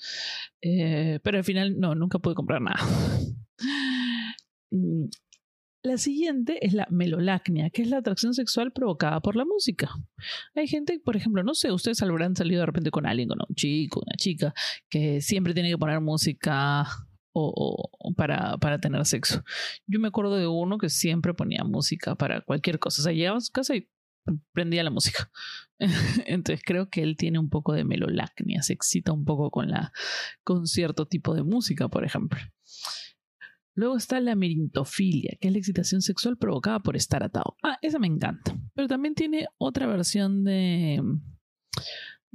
Eh, 0.61 1.19
pero 1.23 1.37
al 1.37 1.43
final, 1.43 1.79
no, 1.79 1.93
nunca 1.95 2.19
pude 2.19 2.35
comprar 2.35 2.61
nada. 2.61 2.79
Mm, 4.71 5.09
la 5.83 5.97
siguiente 5.97 6.65
es 6.65 6.73
la 6.73 6.87
melolacnia, 6.91 7.71
que 7.71 7.81
es 7.81 7.89
la 7.89 7.97
atracción 7.97 8.33
sexual 8.33 8.71
provocada 8.71 9.19
por 9.19 9.35
la 9.35 9.45
música. 9.45 9.89
Hay 10.55 10.67
gente, 10.67 10.99
por 11.03 11.17
ejemplo, 11.17 11.43
no 11.43 11.55
sé, 11.55 11.71
ustedes 11.71 12.01
habrán 12.03 12.35
salido 12.35 12.59
de 12.59 12.67
repente 12.67 12.91
con 12.91 13.07
alguien, 13.07 13.27
con 13.27 13.39
un 13.47 13.55
chico, 13.55 14.01
una 14.05 14.15
chica, 14.15 14.53
que 14.89 15.21
siempre 15.21 15.53
tiene 15.53 15.69
que 15.69 15.77
poner 15.77 15.99
música 15.99 16.85
o, 17.33 18.13
para, 18.15 18.57
para, 18.57 18.79
tener 18.79 19.05
sexo. 19.05 19.43
Yo 19.87 19.99
me 19.99 20.09
acuerdo 20.09 20.35
de 20.35 20.47
uno 20.47 20.77
que 20.77 20.89
siempre 20.89 21.33
ponía 21.33 21.63
música 21.63 22.15
para 22.15 22.41
cualquier 22.41 22.79
cosa. 22.79 23.01
O 23.01 23.03
sea, 23.03 23.13
llegaba 23.13 23.37
a 23.37 23.41
su 23.41 23.51
casa 23.51 23.75
y 23.75 23.89
prendía 24.53 24.83
la 24.83 24.91
música. 24.91 25.31
Entonces 26.25 26.61
creo 26.65 26.89
que 26.89 27.03
él 27.03 27.15
tiene 27.17 27.39
un 27.39 27.49
poco 27.49 27.73
de 27.73 27.83
melolacnia, 27.83 28.61
se 28.61 28.73
excita 28.73 29.11
un 29.11 29.25
poco 29.25 29.49
con, 29.49 29.69
la, 29.69 29.91
con 30.43 30.67
cierto 30.67 31.07
tipo 31.07 31.33
de 31.33 31.43
música, 31.43 31.87
por 31.87 32.05
ejemplo. 32.05 32.39
Luego 33.73 33.95
está 33.95 34.19
la 34.19 34.35
merintofilia, 34.35 35.37
que 35.39 35.47
es 35.47 35.53
la 35.53 35.59
excitación 35.59 36.01
sexual 36.01 36.37
provocada 36.37 36.79
por 36.81 36.97
estar 36.97 37.23
atado. 37.23 37.55
Ah, 37.63 37.77
esa 37.81 37.99
me 37.99 38.07
encanta. 38.07 38.57
Pero 38.75 38.87
también 38.89 39.15
tiene 39.15 39.47
otra 39.57 39.87
versión 39.87 40.43
de, 40.43 41.01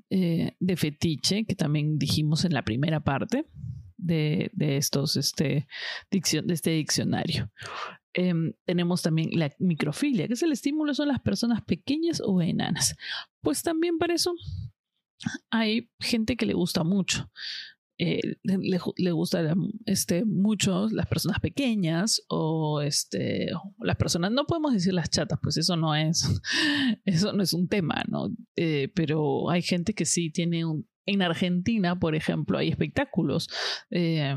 eh, 0.08 0.56
de 0.58 0.76
fetiche, 0.76 1.44
que 1.44 1.54
también 1.54 1.98
dijimos 1.98 2.46
en 2.46 2.54
la 2.54 2.64
primera 2.64 3.00
parte 3.00 3.46
de, 3.96 4.50
estos, 4.58 5.16
este, 5.16 5.66
de 6.10 6.54
este 6.54 6.70
diccionario. 6.70 7.50
Em, 8.14 8.54
tenemos 8.64 9.02
también 9.02 9.30
la 9.32 9.52
microfilia, 9.58 10.26
que 10.26 10.34
es 10.34 10.42
el 10.42 10.52
estímulo, 10.52 10.94
son 10.94 11.08
las 11.08 11.20
personas 11.20 11.62
pequeñas 11.62 12.22
o 12.24 12.40
enanas. 12.40 12.96
Pues 13.42 13.62
también 13.62 13.98
para 13.98 14.14
eso 14.14 14.34
hay 15.50 15.90
gente 16.00 16.36
que 16.36 16.46
le 16.46 16.54
gusta 16.54 16.82
mucho. 16.84 17.30
Eh, 17.98 18.36
le, 18.42 19.10
gusta 19.12 19.54
este, 19.86 20.26
mucho 20.26 20.86
las 20.90 21.06
personas 21.06 21.40
pequeñas 21.40 22.20
o 22.28 22.82
este, 22.82 23.48
las 23.78 23.96
personas, 23.96 24.32
no 24.32 24.44
podemos 24.44 24.74
decir 24.74 24.92
las 24.92 25.08
chatas, 25.08 25.38
pues 25.42 25.56
eso 25.56 25.76
no 25.76 25.94
es, 25.94 26.22
eso 27.06 27.32
no 27.32 27.42
es 27.42 27.54
un 27.54 27.68
tema, 27.68 28.04
¿no? 28.08 28.28
Eh, 28.54 28.92
pero 28.94 29.48
hay 29.48 29.62
gente 29.62 29.94
que 29.94 30.04
sí 30.04 30.30
tiene 30.30 30.66
un, 30.66 30.86
en 31.06 31.22
Argentina, 31.22 31.98
por 31.98 32.14
ejemplo, 32.14 32.58
hay 32.58 32.68
espectáculos 32.68 33.48
eh, 33.90 34.36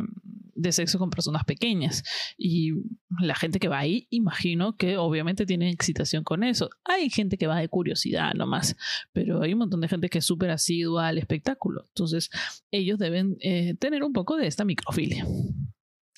de 0.56 0.72
sexo 0.72 1.00
con 1.00 1.10
personas 1.10 1.44
pequeñas 1.46 2.04
y 2.38 2.74
la 3.20 3.36
gente 3.36 3.60
que 3.60 3.68
va 3.68 3.80
ahí, 3.80 4.08
imagino 4.10 4.76
que 4.76 4.98
obviamente 4.98 5.46
tiene 5.46 5.72
excitación 5.72 6.24
con 6.24 6.44
eso. 6.44 6.70
Hay 6.84 7.10
gente 7.10 7.38
que 7.38 7.48
va 7.48 7.60
de 7.60 7.70
curiosidad 7.70 8.34
nomás, 8.34 8.76
pero 9.14 9.42
hay 9.42 9.54
un 9.54 9.60
montón 9.60 9.82
de 9.82 9.88
gente 9.88 10.10
que 10.10 10.20
es 10.20 10.26
súper 10.26 10.52
asidua 10.52 11.08
al 11.08 11.18
espectáculo. 11.18 11.86
Entonces, 11.88 12.30
ellos 12.72 13.00
deben 13.00 13.38
eh, 13.42 13.76
tener 13.76 14.04
un 14.04 14.14
poco 14.14 14.38
de 14.38 14.48
esta 14.48 14.66
microfilia. 14.66 15.26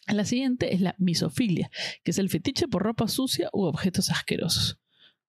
La 0.08 0.26
siguiente 0.26 0.74
es 0.74 0.82
la 0.82 0.96
misofilia, 0.98 1.70
que 2.04 2.12
es 2.12 2.18
el 2.18 2.30
fetiche 2.30 2.68
por 2.68 2.84
ropa 2.84 3.08
sucia 3.08 3.50
u 3.54 3.64
objetos 3.64 4.10
asquerosos. 4.10 4.80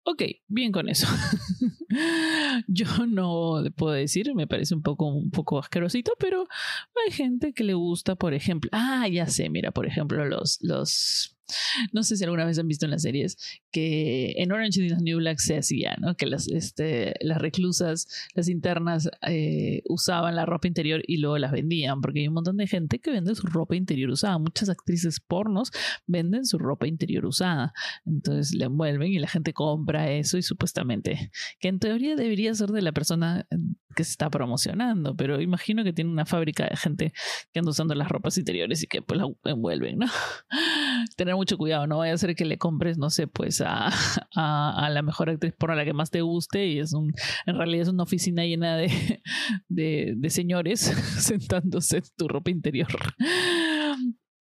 Ok, 0.10 0.24
bien 0.48 0.72
con 0.72 0.88
eso. 0.88 1.06
Yo 2.68 3.06
no 3.08 3.62
le 3.62 3.72
puedo 3.72 3.92
decir, 3.92 4.34
me 4.36 4.48
parece 4.48 4.74
un 4.74 4.82
poco, 4.82 5.06
un 5.08 5.32
poco 5.32 5.60
asquerosito, 5.60 6.14
pero 6.18 6.48
hay 7.06 7.12
gente 7.12 7.52
que 7.52 7.66
le 7.66 7.74
gusta, 7.74 8.16
por 8.16 8.34
ejemplo. 8.34 8.70
Ah, 8.72 9.10
ya 9.10 9.28
sé, 9.28 9.50
mira, 9.50 9.72
por 9.72 9.86
ejemplo, 9.86 10.24
los, 10.26 10.60
los 10.62 11.36
no 11.92 12.04
sé 12.04 12.16
si 12.16 12.24
alguna 12.24 12.46
vez 12.46 12.58
han 12.58 12.70
visto 12.70 12.86
en 12.86 12.92
las 12.92 13.02
series 13.02 13.38
que 13.77 14.34
en 14.38 14.51
Orange 14.51 14.84
is 14.84 14.98
the 14.98 15.03
New 15.03 15.19
Black 15.19 15.38
se 15.38 15.55
hacía, 15.55 15.96
¿no? 16.00 16.15
Que 16.15 16.25
las, 16.25 16.48
este, 16.48 17.13
las 17.22 17.39
reclusas, 17.39 18.07
las 18.34 18.50
internas 18.50 19.07
eh, 19.27 19.84
usaban 19.88 20.36
la 20.36 20.48
ropa 20.48 20.67
interior 20.67 21.03
y 21.05 21.17
luego 21.17 21.38
las 21.38 21.51
vendían, 21.51 22.01
porque 22.01 22.22
hay 22.22 22.27
un 22.27 22.34
montón 22.34 22.57
de 22.57 22.65
gente 22.65 22.98
que 22.98 23.12
vende 23.12 23.36
su 23.36 23.46
ropa 23.46 23.75
interior 23.75 24.10
usada. 24.10 24.39
Muchas 24.39 24.69
actrices 24.69 25.19
pornos 25.19 25.69
venden 26.07 26.48
su 26.48 26.57
ropa 26.57 26.88
interior 26.88 27.27
usada. 27.27 27.72
Entonces 28.03 28.55
la 28.55 28.65
envuelven 28.65 29.13
y 29.13 29.19
la 29.19 29.27
gente 29.27 29.53
compra 29.53 30.10
eso 30.10 30.39
y 30.39 30.41
supuestamente, 30.41 31.29
que 31.60 31.67
en 31.67 31.77
teoría 31.77 32.15
debería 32.15 32.55
ser 32.55 32.69
de 32.69 32.81
la 32.81 32.93
persona 32.93 33.46
que 33.96 34.03
se 34.03 34.12
está 34.12 34.29
promocionando, 34.29 35.15
pero 35.15 35.41
imagino 35.41 35.84
que 35.84 35.91
tiene 35.91 36.12
una 36.12 36.25
fábrica 36.25 36.67
de 36.67 36.77
gente 36.77 37.13
que 37.51 37.60
anda 37.60 37.72
usando 37.72 37.96
las 37.96 38.07
ropas 38.10 38.38
interiores 38.38 38.84
y 38.84 38.88
que 38.88 39.01
pues 39.01 39.19
la 39.19 39.27
envuelven, 39.51 39.98
¿no? 39.98 40.05
Tener 41.17 41.36
mucho 41.36 41.57
cuidado, 41.57 41.88
no 41.88 41.98
vaya 41.98 42.13
a 42.13 42.17
ser 42.17 42.36
que 42.36 42.46
le 42.46 42.57
compres, 42.57 42.98
no 42.98 43.10
sé, 43.10 43.27
pues 43.27 43.60
a, 43.68 44.90
la 44.92 45.02
mejor 45.02 45.30
actriz 45.30 45.54
por 45.54 45.76
la 45.76 45.86
que 45.86 45.94
más 45.94 46.10
te 46.10 46.22
guste 46.22 46.68
y 46.68 46.80
es 46.80 46.94
un, 46.94 47.14
en 47.46 47.58
realidad 47.58 47.84
es 47.84 47.90
una 47.90 48.04
oficina 48.04 48.46
llena 48.46 48.78
de, 48.78 49.22
de, 49.68 50.14
de 50.16 50.30
señores 50.30 50.80
sentándose 51.20 51.98
en 51.98 52.04
tu 52.16 52.28
ropa 52.28 52.52
interior. 52.52 52.88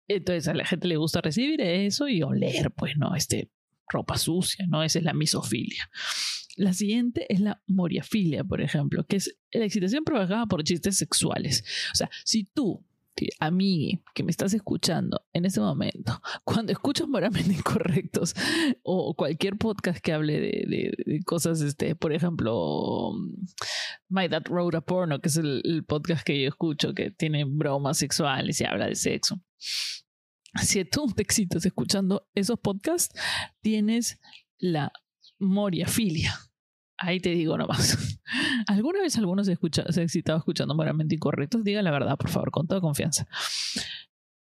Entonces 0.07 0.47
a 0.47 0.53
la 0.53 0.65
gente 0.65 0.87
le 0.87 0.97
gusta 0.97 1.21
recibir 1.21 1.61
eso 1.61 2.07
y 2.07 2.21
oler, 2.21 2.71
pues, 2.71 2.97
¿no? 2.97 3.15
Este, 3.15 3.49
ropa 3.89 4.17
sucia, 4.17 4.65
¿no? 4.67 4.83
Esa 4.83 4.99
es 4.99 5.05
la 5.05 5.13
misofilia. 5.13 5.89
La 6.57 6.73
siguiente 6.73 7.25
es 7.29 7.41
la 7.41 7.61
moriafilia, 7.67 8.43
por 8.43 8.61
ejemplo, 8.61 9.05
que 9.05 9.17
es 9.17 9.37
la 9.51 9.65
excitación 9.65 10.03
provocada 10.03 10.45
por 10.45 10.63
chistes 10.63 10.97
sexuales. 10.97 11.63
O 11.91 11.95
sea, 11.95 12.09
si 12.23 12.45
tú 12.45 12.85
a 13.39 13.51
mí 13.51 14.03
que 14.13 14.23
me 14.23 14.31
estás 14.31 14.53
escuchando 14.53 15.25
en 15.33 15.45
este 15.45 15.59
momento, 15.59 16.21
cuando 16.43 16.71
escuchas 16.71 17.07
moralmente 17.07 17.53
incorrectos 17.53 18.35
o 18.83 19.15
cualquier 19.15 19.57
podcast 19.57 19.99
que 19.99 20.13
hable 20.13 20.39
de, 20.39 21.21
cosas, 21.25 21.61
este, 21.61 21.95
por 21.95 22.13
ejemplo, 22.13 23.11
My 24.09 24.27
Dad 24.27 24.43
Wrote 24.49 24.77
a 24.77 24.81
Porno, 24.81 25.19
que 25.19 25.29
es 25.29 25.37
el, 25.37 25.83
podcast 25.87 26.25
que 26.25 26.41
yo 26.41 26.47
escucho, 26.47 26.93
que 26.93 27.11
tiene 27.11 27.45
bromas 27.45 27.97
sexuales 27.97 28.59
y 28.61 28.65
habla 28.65 28.87
de 28.87 28.95
sexo. 28.95 29.41
Si 30.61 30.83
tú 30.85 31.07
te 31.07 31.21
excitas 31.21 31.65
escuchando 31.65 32.29
esos 32.33 32.59
podcasts, 32.59 33.19
tienes 33.61 34.19
la 34.57 34.91
moriafilia. 35.37 36.33
Ahí 36.97 37.19
te 37.19 37.29
digo 37.29 37.57
nomás. 37.57 38.19
¿Alguna 38.67 39.01
vez 39.01 39.17
alguno 39.17 39.43
se, 39.43 39.53
escucha, 39.53 39.83
se 39.91 40.01
ha 40.01 40.03
excitado 40.03 40.37
escuchando 40.37 40.75
moralmente 40.75 41.15
incorrectos? 41.15 41.63
Diga 41.63 41.81
la 41.81 41.91
verdad, 41.91 42.17
por 42.17 42.29
favor, 42.29 42.51
con 42.51 42.67
toda 42.67 42.81
confianza. 42.81 43.27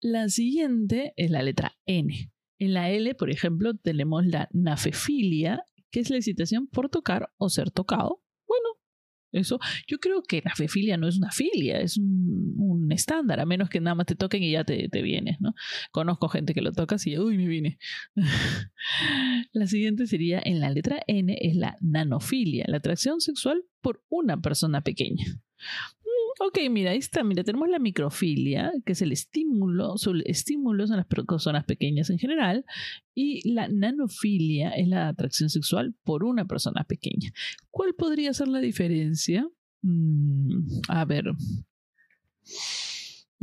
La 0.01 0.29
siguiente 0.29 1.13
es 1.17 1.31
la 1.31 1.41
letra 1.41 1.77
N. 1.85 2.31
En 2.59 2.73
la 2.73 2.89
L, 2.89 3.15
por 3.15 3.29
ejemplo, 3.29 3.73
tenemos 3.73 4.25
la 4.25 4.49
nafefilia, 4.51 5.63
que 5.91 5.99
es 5.99 6.09
la 6.09 6.17
excitación 6.17 6.67
por 6.67 6.89
tocar 6.89 7.31
o 7.37 7.49
ser 7.49 7.71
tocado 7.71 8.23
eso, 9.33 9.59
yo 9.87 9.99
creo 9.99 10.23
que 10.23 10.41
la 10.43 10.55
fefilia 10.55 10.95
no 10.97 11.07
es 11.07 11.17
una 11.17 11.31
filia, 11.31 11.79
es 11.81 11.97
un, 11.97 12.91
estándar, 12.91 13.39
a 13.39 13.45
menos 13.45 13.69
que 13.69 13.81
nada 13.81 13.95
más 13.95 14.05
te 14.05 14.15
toquen 14.15 14.43
y 14.43 14.51
ya 14.51 14.63
te, 14.63 14.87
te 14.87 15.01
vienes, 15.01 15.41
¿no? 15.41 15.55
Conozco 15.91 16.29
gente 16.29 16.53
que 16.53 16.61
lo 16.61 16.71
toca 16.71 16.95
y 17.03 17.17
uy, 17.17 17.37
me 17.37 17.47
vine. 17.47 17.79
la 19.51 19.65
siguiente 19.65 20.05
sería, 20.05 20.39
en 20.43 20.59
la 20.59 20.69
letra 20.69 21.01
N, 21.07 21.35
es 21.41 21.55
la 21.55 21.75
nanofilia, 21.81 22.65
la 22.67 22.77
atracción 22.77 23.19
sexual 23.19 23.63
por 23.81 24.03
una 24.09 24.39
persona 24.39 24.81
pequeña. 24.81 25.25
Ok, 26.39 26.59
mira, 26.69 26.91
ahí 26.91 26.97
está. 26.97 27.23
Mira, 27.23 27.43
tenemos 27.43 27.69
la 27.69 27.79
microfilia, 27.79 28.71
que 28.85 28.93
es 28.93 29.01
el 29.01 29.11
estímulo, 29.11 29.95
estímulos 30.25 30.89
en 30.89 30.97
las 30.97 31.05
personas 31.05 31.63
pequeñas 31.65 32.09
en 32.09 32.17
general, 32.17 32.65
y 33.13 33.47
la 33.49 33.67
nanofilia 33.67 34.71
es 34.71 34.87
la 34.87 35.09
atracción 35.09 35.49
sexual 35.49 35.93
por 36.03 36.23
una 36.23 36.45
persona 36.45 36.83
pequeña. 36.83 37.31
¿Cuál 37.69 37.93
podría 37.95 38.33
ser 38.33 38.47
la 38.47 38.59
diferencia? 38.59 39.47
Mm, 39.81 40.65
a 40.87 41.05
ver. 41.05 41.25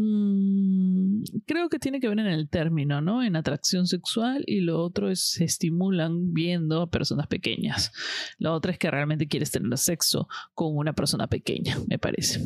Mm, 0.03 1.25
creo 1.45 1.69
que 1.69 1.79
tiene 1.79 2.01
que 2.01 2.09
ver 2.09 2.19
en 2.21 2.27
el 2.27 2.49
término, 2.49 3.03
¿no? 3.03 3.23
En 3.23 3.37
atracción 3.37 3.87
sexual 3.87 4.45
y 4.47 4.61
lo 4.61 4.83
otro 4.83 5.11
es 5.11 5.21
se 5.33 5.45
estimulan 5.45 6.33
viendo 6.33 6.81
a 6.81 6.91
personas 6.91 7.27
pequeñas. 7.27 7.93
La 8.39 8.53
otra 8.53 8.73
es 8.73 8.79
que 8.79 8.91
realmente 8.91 9.29
quieres 9.29 9.51
tener 9.51 9.77
sexo 9.77 10.27
con 10.55 10.75
una 10.75 10.95
persona 10.95 11.27
pequeña, 11.27 11.77
me 11.87 11.99
parece. 11.99 12.41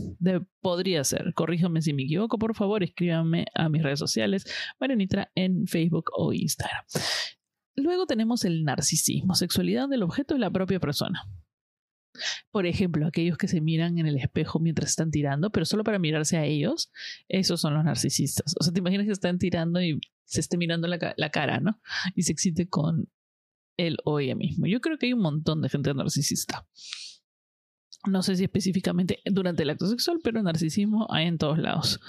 podría 0.61 1.05
ser. 1.05 1.33
Corríjame 1.35 1.81
si 1.81 1.93
me 1.93 2.03
equivoco, 2.03 2.39
por 2.39 2.57
favor, 2.57 2.83
escríbanme 2.83 3.47
a 3.55 3.69
mis 3.69 3.85
redes 3.85 4.01
sociales, 4.01 4.45
Marianitra 4.81 5.31
en 5.37 5.69
Facebook 5.69 6.11
o 6.17 6.33
Instagram. 6.33 6.85
Luego 7.77 8.07
tenemos 8.07 8.45
el 8.45 8.65
narcisismo, 8.65 9.35
sexualidad 9.35 9.89
del 9.89 10.03
objeto 10.03 10.35
de 10.35 10.41
la 10.41 10.51
propia 10.51 10.81
persona. 10.81 11.29
Por 12.51 12.67
ejemplo, 12.67 13.07
aquellos 13.07 13.37
que 13.39 13.49
se 13.49 13.61
miran 13.61 13.99
en 13.99 14.07
el 14.07 14.17
espejo 14.17 14.61
mientras 14.61 14.91
están 14.91 15.11
tirando, 15.11 15.51
pero 15.51 15.67
solo 15.67 15.85
para 15.85 15.99
mirarse 15.99 16.37
a 16.37 16.45
ellos, 16.45 16.91
esos 17.29 17.61
son 17.61 17.75
los 17.75 17.85
narcisistas. 17.85 18.55
O 18.59 18.65
sea, 18.65 18.73
te 18.73 18.81
imaginas 18.81 19.07
que 19.07 19.13
están 19.13 19.39
tirando 19.39 19.83
y 19.83 20.01
se 20.25 20.41
esté 20.41 20.57
mirando 20.57 20.89
la, 20.89 21.31
cara, 21.31 21.61
¿no? 21.61 21.81
Y 22.15 22.23
se 22.23 22.33
excite 22.33 22.69
con 22.69 23.09
él 23.77 23.99
o 24.05 24.21
ella 24.21 24.35
mismo. 24.35 24.67
Yo 24.67 24.81
creo 24.81 24.99
que 24.99 25.07
hay 25.07 25.13
un 25.13 25.23
montón 25.23 25.63
de 25.63 25.69
gente 25.69 25.93
narcisista. 25.95 26.67
No 28.07 28.23
sé 28.23 28.37
si 28.37 28.45
específicamente 28.45 29.21
durante 29.25 29.63
el 29.63 29.71
acto 29.71 29.87
sexual, 29.87 30.19
pero 30.23 30.43
narcisismo 30.43 31.07
hay 31.11 31.27
en 31.27 31.39
todos 31.39 31.59
lados. 31.59 32.01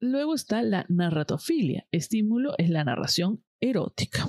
Luego 0.00 0.34
está 0.34 0.62
la 0.62 0.86
narratofilia. 0.88 1.86
Estímulo 1.90 2.54
es 2.58 2.68
la 2.68 2.84
narración 2.84 3.42
erótica. 3.60 4.28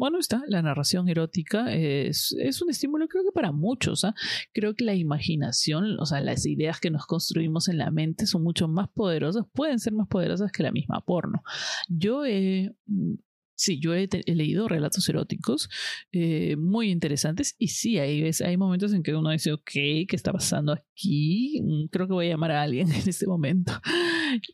Bueno, 0.00 0.18
está, 0.18 0.42
la 0.48 0.62
narración 0.62 1.10
erótica 1.10 1.70
es, 1.74 2.34
es 2.38 2.62
un 2.62 2.70
estímulo 2.70 3.06
creo 3.06 3.22
que 3.22 3.32
para 3.32 3.52
muchos. 3.52 4.02
¿ah? 4.04 4.14
Creo 4.54 4.74
que 4.74 4.82
la 4.82 4.94
imaginación, 4.94 6.00
o 6.00 6.06
sea, 6.06 6.22
las 6.22 6.46
ideas 6.46 6.80
que 6.80 6.90
nos 6.90 7.04
construimos 7.04 7.68
en 7.68 7.76
la 7.76 7.90
mente 7.90 8.24
son 8.24 8.42
mucho 8.42 8.66
más 8.66 8.88
poderosas, 8.88 9.44
pueden 9.52 9.78
ser 9.78 9.92
más 9.92 10.08
poderosas 10.08 10.52
que 10.52 10.62
la 10.62 10.72
misma 10.72 11.04
porno. 11.04 11.42
Yo 11.86 12.24
he... 12.24 12.74
Mm, 12.86 13.16
sí, 13.54 13.78
yo 13.78 13.92
he, 13.92 14.08
leído 14.24 14.68
relatos 14.68 15.06
eróticos 15.06 15.68
eh, 16.12 16.56
muy 16.56 16.90
interesantes 16.90 17.54
y 17.58 17.68
sí, 17.68 17.98
hay, 17.98 18.30
hay 18.42 18.56
momentos 18.56 18.94
en 18.94 19.02
que 19.02 19.14
uno 19.14 19.28
dice, 19.28 19.52
ok, 19.52 19.70
¿qué 19.70 20.06
está 20.12 20.32
pasando 20.32 20.72
aquí? 20.72 21.60
Mm, 21.62 21.88
creo 21.90 22.06
que 22.06 22.14
voy 22.14 22.28
a 22.28 22.30
llamar 22.30 22.52
a 22.52 22.62
alguien 22.62 22.90
en 22.90 23.06
este 23.06 23.26
momento. 23.26 23.78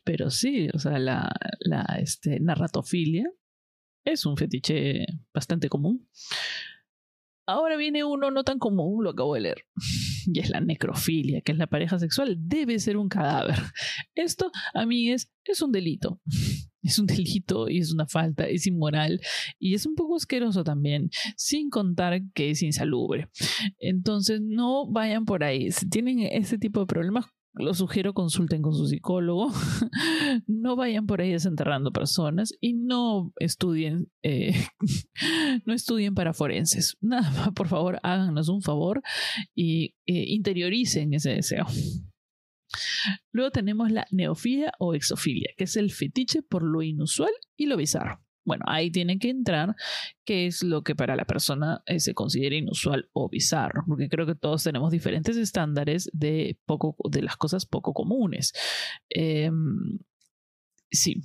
Pero 0.03 0.29
sí, 0.29 0.67
o 0.73 0.79
sea, 0.79 0.99
la, 0.99 1.33
la 1.61 1.83
este, 2.01 2.41
narratofilia 2.41 3.31
es 4.11 4.25
un 4.25 4.37
fetiche 4.37 5.05
bastante 5.33 5.69
común. 5.69 6.07
Ahora 7.45 7.77
viene 7.77 8.03
uno 8.03 8.29
no 8.29 8.43
tan 8.43 8.59
común, 8.59 9.03
lo 9.03 9.11
acabo 9.11 9.35
de 9.35 9.41
leer, 9.41 9.65
y 10.25 10.39
es 10.39 10.49
la 10.49 10.59
necrofilia, 10.59 11.41
que 11.41 11.53
es 11.53 11.57
la 11.57 11.67
pareja 11.67 11.97
sexual 11.97 12.35
debe 12.37 12.77
ser 12.79 12.97
un 12.97 13.07
cadáver. 13.07 13.57
Esto 14.15 14.51
a 14.73 14.85
mí 14.85 15.11
es, 15.11 15.31
es 15.45 15.61
un 15.61 15.71
delito. 15.71 16.21
es 16.87 16.99
un 16.99 17.05
delito 17.05 17.69
y 17.69 17.79
es 17.79 17.93
una 17.93 18.07
falta, 18.07 18.47
es 18.47 18.65
inmoral 18.65 19.19
y 19.59 19.73
es 19.73 19.85
un 19.85 19.95
poco 19.95 20.15
asqueroso 20.15 20.63
también, 20.63 21.09
sin 21.35 21.69
contar 21.69 22.21
que 22.33 22.51
es 22.51 22.61
insalubre. 22.61 23.29
Entonces, 23.79 24.41
no 24.41 24.89
vayan 24.89 25.25
por 25.25 25.43
ahí. 25.43 25.71
Si 25.71 25.89
tienen 25.89 26.19
ese 26.19 26.57
tipo 26.57 26.79
de 26.79 26.85
problemas, 26.85 27.25
lo 27.59 27.73
sugiero 27.73 28.13
consulten 28.13 28.61
con 28.61 28.73
su 28.73 28.87
psicólogo, 28.87 29.51
no 30.47 30.75
vayan 30.75 31.05
por 31.07 31.21
ahí 31.21 31.31
desenterrando 31.31 31.91
personas 31.91 32.53
y 32.61 32.73
no 32.73 33.33
estudien, 33.37 34.11
eh, 34.23 34.53
no 35.65 35.73
estudien 35.73 36.13
para 36.13 36.33
forenses. 36.33 36.97
Nada 37.01 37.29
más, 37.31 37.51
por 37.53 37.67
favor, 37.67 37.99
háganos 38.03 38.49
un 38.49 38.61
favor 38.61 39.01
y 39.55 39.95
eh, 40.05 40.25
interioricen 40.27 41.13
ese 41.13 41.31
deseo. 41.31 41.65
Luego 43.31 43.51
tenemos 43.51 43.91
la 43.91 44.05
neofilia 44.11 44.71
o 44.79 44.93
exofilia, 44.93 45.51
que 45.57 45.63
es 45.63 45.75
el 45.77 45.91
fetiche 45.91 46.41
por 46.41 46.63
lo 46.63 46.81
inusual 46.81 47.31
y 47.55 47.65
lo 47.67 47.77
bizarro. 47.77 48.26
Bueno, 48.47 48.63
ahí 48.65 48.89
tiene 48.89 49.19
que 49.19 49.29
entrar 49.29 49.75
qué 50.23 50.47
es 50.47 50.63
lo 50.63 50.81
que 50.81 50.95
para 50.95 51.17
la 51.17 51.25
persona 51.25 51.83
eh, 51.85 51.99
se 51.99 52.13
considera 52.13 52.55
inusual 52.55 53.09
o 53.11 53.27
bizarro, 53.27 53.83
porque 53.85 54.07
creo 54.07 54.25
que 54.25 54.35
todos 54.35 54.63
tenemos 54.63 54.89
diferentes 54.89 55.35
estándares 55.35 56.09
de, 56.13 56.57
poco, 56.65 56.95
de 57.11 57.23
las 57.23 57.35
cosas 57.35 57.65
poco 57.65 57.93
comunes. 57.93 58.53
Em, 59.09 59.99
sí, 60.89 61.21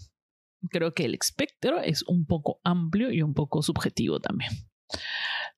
creo 0.69 0.95
que 0.95 1.05
el 1.05 1.15
espectro 1.15 1.81
es 1.81 2.03
un 2.03 2.27
poco 2.27 2.61
amplio 2.65 3.13
y 3.13 3.23
un 3.23 3.35
poco 3.35 3.63
subjetivo 3.63 4.19
también. 4.19 4.51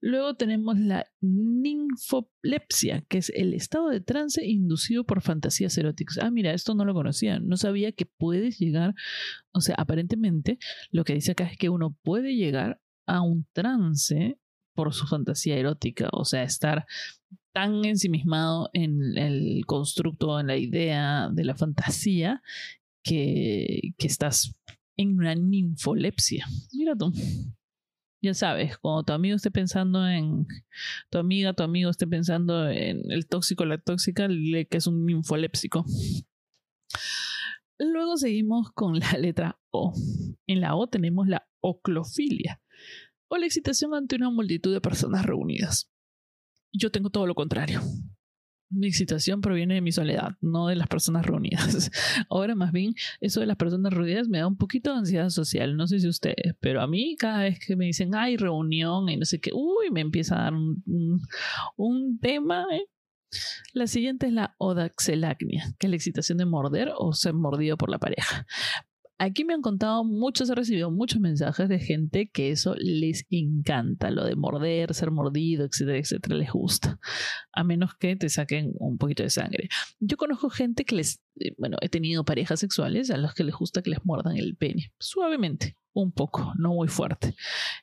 Luego 0.00 0.34
tenemos 0.34 0.78
la 0.78 1.06
ninfolepsia, 1.20 3.02
que 3.08 3.18
es 3.18 3.30
el 3.30 3.54
estado 3.54 3.88
de 3.88 4.00
trance 4.00 4.44
inducido 4.44 5.04
por 5.04 5.22
fantasías 5.22 5.76
eróticas. 5.78 6.18
Ah, 6.18 6.30
mira, 6.30 6.52
esto 6.52 6.74
no 6.74 6.84
lo 6.84 6.94
conocía. 6.94 7.40
No 7.40 7.56
sabía 7.56 7.92
que 7.92 8.06
puedes 8.06 8.58
llegar, 8.58 8.94
o 9.52 9.60
sea, 9.60 9.74
aparentemente 9.76 10.58
lo 10.90 11.04
que 11.04 11.14
dice 11.14 11.32
acá 11.32 11.44
es 11.44 11.56
que 11.56 11.68
uno 11.68 11.96
puede 12.02 12.34
llegar 12.34 12.80
a 13.06 13.22
un 13.22 13.46
trance 13.52 14.38
por 14.74 14.92
su 14.92 15.06
fantasía 15.06 15.56
erótica, 15.56 16.08
o 16.12 16.24
sea, 16.24 16.42
estar 16.42 16.84
tan 17.52 17.84
ensimismado 17.84 18.70
en 18.72 19.16
el 19.16 19.64
constructo, 19.66 20.40
en 20.40 20.48
la 20.48 20.56
idea 20.56 21.28
de 21.32 21.44
la 21.44 21.54
fantasía, 21.54 22.42
que, 23.04 23.92
que 23.96 24.06
estás 24.06 24.56
en 24.96 25.16
una 25.18 25.34
ninfolepsia. 25.34 26.46
Mira 26.72 26.96
tú 26.96 27.12
ya 28.24 28.34
sabes, 28.34 28.78
cuando 28.78 29.04
tu 29.04 29.12
amigo 29.12 29.36
esté 29.36 29.50
pensando 29.50 30.06
en 30.08 30.46
tu 31.10 31.18
amiga, 31.18 31.52
tu 31.52 31.62
amigo 31.62 31.90
esté 31.90 32.06
pensando 32.06 32.68
en 32.68 33.10
el 33.10 33.26
tóxico, 33.26 33.64
la 33.64 33.78
tóxica, 33.78 34.26
le 34.28 34.66
que 34.66 34.78
es 34.78 34.86
un 34.86 35.08
infolépsico. 35.08 35.84
Luego 37.78 38.16
seguimos 38.16 38.70
con 38.72 38.98
la 38.98 39.12
letra 39.12 39.58
O. 39.70 39.92
En 40.46 40.60
la 40.60 40.74
O 40.76 40.86
tenemos 40.86 41.28
la 41.28 41.46
oclofilia 41.60 42.60
o 43.28 43.36
la 43.36 43.46
excitación 43.46 43.94
ante 43.94 44.16
una 44.16 44.30
multitud 44.30 44.72
de 44.72 44.80
personas 44.80 45.26
reunidas. 45.26 45.90
Yo 46.72 46.90
tengo 46.90 47.10
todo 47.10 47.26
lo 47.26 47.34
contrario 47.34 47.82
mi 48.70 48.88
excitación 48.88 49.40
proviene 49.40 49.74
de 49.74 49.80
mi 49.80 49.92
soledad, 49.92 50.36
no 50.40 50.68
de 50.68 50.76
las 50.76 50.88
personas 50.88 51.26
reunidas. 51.26 51.90
Ahora 52.30 52.54
más 52.54 52.72
bien, 52.72 52.94
eso 53.20 53.40
de 53.40 53.46
las 53.46 53.56
personas 53.56 53.92
reunidas 53.92 54.28
me 54.28 54.38
da 54.38 54.46
un 54.46 54.56
poquito 54.56 54.92
de 54.92 54.98
ansiedad 54.98 55.28
social, 55.30 55.76
no 55.76 55.86
sé 55.86 56.00
si 56.00 56.08
ustedes, 56.08 56.54
pero 56.60 56.80
a 56.80 56.86
mí 56.86 57.16
cada 57.16 57.44
vez 57.44 57.58
que 57.58 57.76
me 57.76 57.86
dicen, 57.86 58.14
hay 58.14 58.36
reunión 58.36 59.08
y 59.08 59.16
no 59.16 59.24
sé 59.24 59.40
qué, 59.40 59.50
uy, 59.52 59.90
me 59.92 60.00
empieza 60.00 60.38
a 60.38 60.44
dar 60.44 60.54
un, 60.54 62.18
tema. 62.20 62.66
¿eh? 62.72 62.84
La 63.72 63.86
siguiente 63.86 64.26
es 64.26 64.32
la 64.32 64.54
odaxelacnia, 64.58 65.74
que 65.78 65.86
es 65.86 65.90
la 65.90 65.96
excitación 65.96 66.38
de 66.38 66.46
morder 66.46 66.92
o 66.96 67.12
ser 67.12 67.34
mordido 67.34 67.76
por 67.76 67.90
la 67.90 67.98
pareja. 67.98 68.46
Aquí 69.18 69.44
me 69.44 69.54
han 69.54 69.62
contado 69.62 70.04
muchos, 70.04 70.50
he 70.50 70.54
recibido 70.54 70.90
muchos 70.90 71.20
mensajes 71.20 71.68
de 71.68 71.78
gente 71.78 72.28
que 72.32 72.50
eso 72.50 72.74
les 72.76 73.24
encanta, 73.30 74.10
lo 74.10 74.24
de 74.24 74.34
morder, 74.34 74.92
ser 74.92 75.12
mordido, 75.12 75.64
etcétera, 75.64 75.98
etcétera, 75.98 76.36
les 76.36 76.50
gusta, 76.50 76.98
a 77.52 77.62
menos 77.62 77.94
que 77.94 78.16
te 78.16 78.28
saquen 78.28 78.72
un 78.78 78.98
poquito 78.98 79.22
de 79.22 79.30
sangre. 79.30 79.68
Yo 80.00 80.16
conozco 80.16 80.50
gente 80.50 80.84
que 80.84 80.96
les, 80.96 81.20
eh, 81.38 81.54
bueno, 81.58 81.76
he 81.80 81.88
tenido 81.88 82.24
parejas 82.24 82.58
sexuales 82.58 83.10
a 83.10 83.16
las 83.16 83.34
que 83.34 83.44
les 83.44 83.54
gusta 83.54 83.82
que 83.82 83.90
les 83.90 84.04
muerdan 84.04 84.36
el 84.36 84.56
pene, 84.56 84.92
suavemente, 84.98 85.76
un 85.94 86.12
poco, 86.12 86.52
no 86.58 86.74
muy 86.74 86.88
fuerte, 86.88 87.34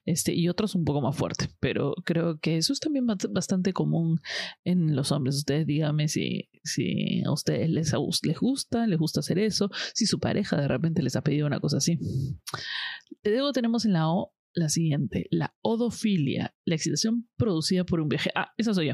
este, 0.05 0.33
y 0.35 0.49
otros 0.49 0.75
un 0.75 0.85
poco 0.85 1.01
más 1.01 1.15
fuerte, 1.15 1.49
pero 1.59 1.95
creo 2.05 2.39
que 2.39 2.57
eso 2.57 2.73
es 2.73 2.79
también 2.79 3.07
bastante 3.07 3.73
común 3.73 4.19
en 4.63 4.95
los 4.95 5.11
hombres. 5.11 5.37
Ustedes 5.37 5.65
díganme 5.65 6.07
si, 6.07 6.49
si 6.63 7.23
a 7.23 7.31
ustedes 7.31 7.69
les, 7.69 7.93
les 8.23 8.39
gusta, 8.39 8.85
les 8.85 8.99
gusta 8.99 9.21
hacer 9.21 9.39
eso, 9.39 9.69
si 9.93 10.05
su 10.05 10.19
pareja 10.19 10.57
de 10.57 10.67
repente 10.67 11.01
les 11.01 11.15
ha 11.15 11.21
pedido 11.21 11.47
una 11.47 11.59
cosa 11.59 11.77
así. 11.77 11.97
Luego 13.23 13.53
tenemos 13.53 13.85
en 13.85 13.93
la 13.93 14.09
O 14.09 14.33
la 14.53 14.69
siguiente, 14.69 15.27
la 15.31 15.55
odofilia, 15.61 16.53
la 16.65 16.75
excitación 16.75 17.29
producida 17.37 17.85
por 17.85 18.01
un 18.01 18.09
viaje. 18.09 18.31
Ah, 18.35 18.51
esa 18.57 18.73
soy 18.73 18.87
yo. 18.87 18.93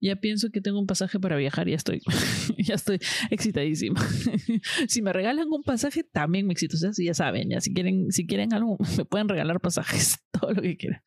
Ya 0.00 0.16
pienso 0.16 0.50
que 0.50 0.60
tengo 0.60 0.78
un 0.78 0.86
pasaje 0.86 1.20
para 1.20 1.36
viajar 1.36 1.68
ya 1.68 1.76
estoy, 1.76 2.00
ya 2.58 2.74
estoy 2.74 2.98
excitadísima. 3.30 4.00
si 4.88 5.02
me 5.02 5.12
regalan 5.12 5.48
un 5.50 5.62
pasaje, 5.62 6.04
también 6.04 6.46
me 6.46 6.52
excito. 6.52 6.76
O 6.76 6.78
sea, 6.78 6.90
ya 6.96 7.14
saben, 7.14 7.50
ya 7.50 7.60
si 7.60 7.72
quieren, 7.72 8.10
si 8.10 8.26
quieren 8.26 8.52
algo, 8.52 8.78
me 8.96 9.04
pueden 9.04 9.28
regalar 9.28 9.60
pasajes, 9.60 10.18
todo 10.32 10.52
lo 10.52 10.62
que 10.62 10.76
quieran. 10.76 11.02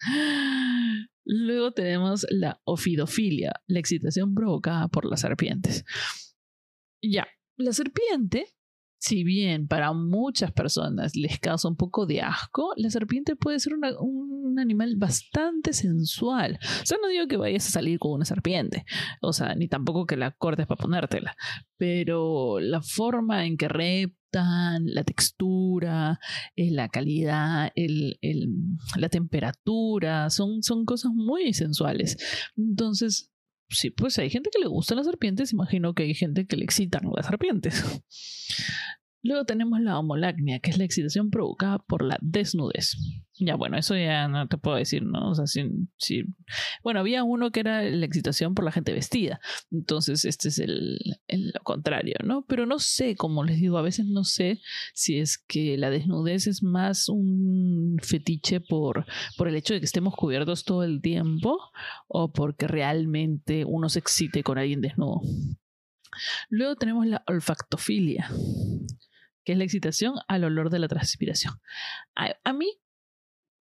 Luego 1.23 1.71
tenemos 1.71 2.25
la 2.29 2.61
ofidofilia, 2.65 3.53
la 3.67 3.79
excitación 3.79 4.33
provocada 4.33 4.87
por 4.87 5.09
las 5.09 5.21
serpientes. 5.21 5.85
Ya, 7.01 7.27
la 7.57 7.73
serpiente 7.73 8.47
si 9.01 9.23
bien 9.23 9.67
para 9.67 9.93
muchas 9.93 10.51
personas 10.51 11.15
les 11.15 11.39
causa 11.39 11.67
un 11.67 11.75
poco 11.75 12.05
de 12.05 12.21
asco, 12.21 12.71
la 12.77 12.91
serpiente 12.91 13.35
puede 13.35 13.59
ser 13.59 13.73
un 13.73 14.59
animal 14.59 14.95
bastante 14.95 15.73
sensual. 15.73 16.59
O 16.83 16.85
sea, 16.85 16.99
no 17.01 17.07
digo 17.07 17.27
que 17.27 17.35
vayas 17.35 17.67
a 17.67 17.71
salir 17.71 17.97
con 17.97 18.11
una 18.11 18.25
serpiente, 18.25 18.85
o 19.19 19.33
sea, 19.33 19.55
ni 19.55 19.67
tampoco 19.67 20.05
que 20.05 20.17
la 20.17 20.29
cortes 20.29 20.67
para 20.67 20.79
ponértela, 20.79 21.35
pero 21.77 22.59
la 22.59 22.83
forma 22.83 23.47
en 23.47 23.57
que 23.57 23.67
reptan, 23.69 24.85
la 24.85 25.03
textura, 25.03 26.19
eh, 26.55 26.69
la 26.69 26.87
calidad, 26.89 27.71
la 28.95 29.09
temperatura, 29.09 30.29
son, 30.29 30.61
son 30.61 30.85
cosas 30.85 31.11
muy 31.11 31.53
sensuales. 31.53 32.17
Entonces, 32.55 33.30
sí, 33.71 33.89
pues 33.89 34.17
hay 34.19 34.29
gente 34.29 34.49
que 34.53 34.59
le 34.61 34.67
gustan 34.67 34.97
las 34.97 35.05
serpientes, 35.05 35.53
imagino 35.53 35.93
que 35.93 36.03
hay 36.03 36.13
gente 36.13 36.45
que 36.45 36.57
le 36.57 36.63
excitan 36.63 37.03
las 37.15 37.25
serpientes. 37.25 37.83
Luego 39.23 39.45
tenemos 39.45 39.79
la 39.81 39.99
homolagnia, 39.99 40.59
que 40.59 40.71
es 40.71 40.77
la 40.77 40.83
excitación 40.83 41.29
provocada 41.29 41.77
por 41.79 42.03
la 42.03 42.17
desnudez. 42.21 42.97
Ya, 43.43 43.55
bueno, 43.55 43.75
eso 43.75 43.95
ya 43.95 44.27
no 44.27 44.47
te 44.47 44.59
puedo 44.59 44.77
decir, 44.77 45.01
¿no? 45.01 45.31
O 45.31 45.33
sea, 45.33 45.47
si, 45.47 46.23
bueno, 46.83 46.99
había 46.99 47.23
uno 47.23 47.49
que 47.49 47.61
era 47.61 47.81
la 47.81 48.05
excitación 48.05 48.53
por 48.53 48.63
la 48.63 48.71
gente 48.71 48.93
vestida. 48.93 49.39
Entonces, 49.71 50.25
este 50.25 50.49
es 50.49 50.59
el, 50.59 50.99
el, 51.27 51.49
lo 51.49 51.63
contrario, 51.63 52.13
¿no? 52.23 52.45
Pero 52.47 52.67
no 52.67 52.77
sé, 52.77 53.15
como 53.15 53.43
les 53.43 53.59
digo, 53.59 53.79
a 53.79 53.81
veces 53.81 54.05
no 54.05 54.25
sé 54.25 54.61
si 54.93 55.17
es 55.17 55.39
que 55.39 55.75
la 55.75 55.89
desnudez 55.89 56.45
es 56.45 56.61
más 56.61 57.09
un 57.09 57.97
fetiche 58.03 58.61
por, 58.61 59.07
por 59.37 59.47
el 59.47 59.55
hecho 59.55 59.73
de 59.73 59.79
que 59.79 59.87
estemos 59.87 60.15
cubiertos 60.15 60.63
todo 60.63 60.83
el 60.83 61.01
tiempo 61.01 61.57
o 62.07 62.31
porque 62.31 62.67
realmente 62.67 63.65
uno 63.65 63.89
se 63.89 63.97
excite 63.97 64.43
con 64.43 64.59
alguien 64.59 64.81
desnudo. 64.81 65.19
Luego 66.49 66.75
tenemos 66.75 67.07
la 67.07 67.23
olfactofilia 67.25 68.29
que 69.43 69.53
es 69.53 69.57
la 69.57 69.63
excitación 69.63 70.15
al 70.27 70.43
olor 70.43 70.69
de 70.69 70.79
la 70.79 70.87
transpiración. 70.87 71.55
A, 72.15 72.53
mí, 72.53 72.79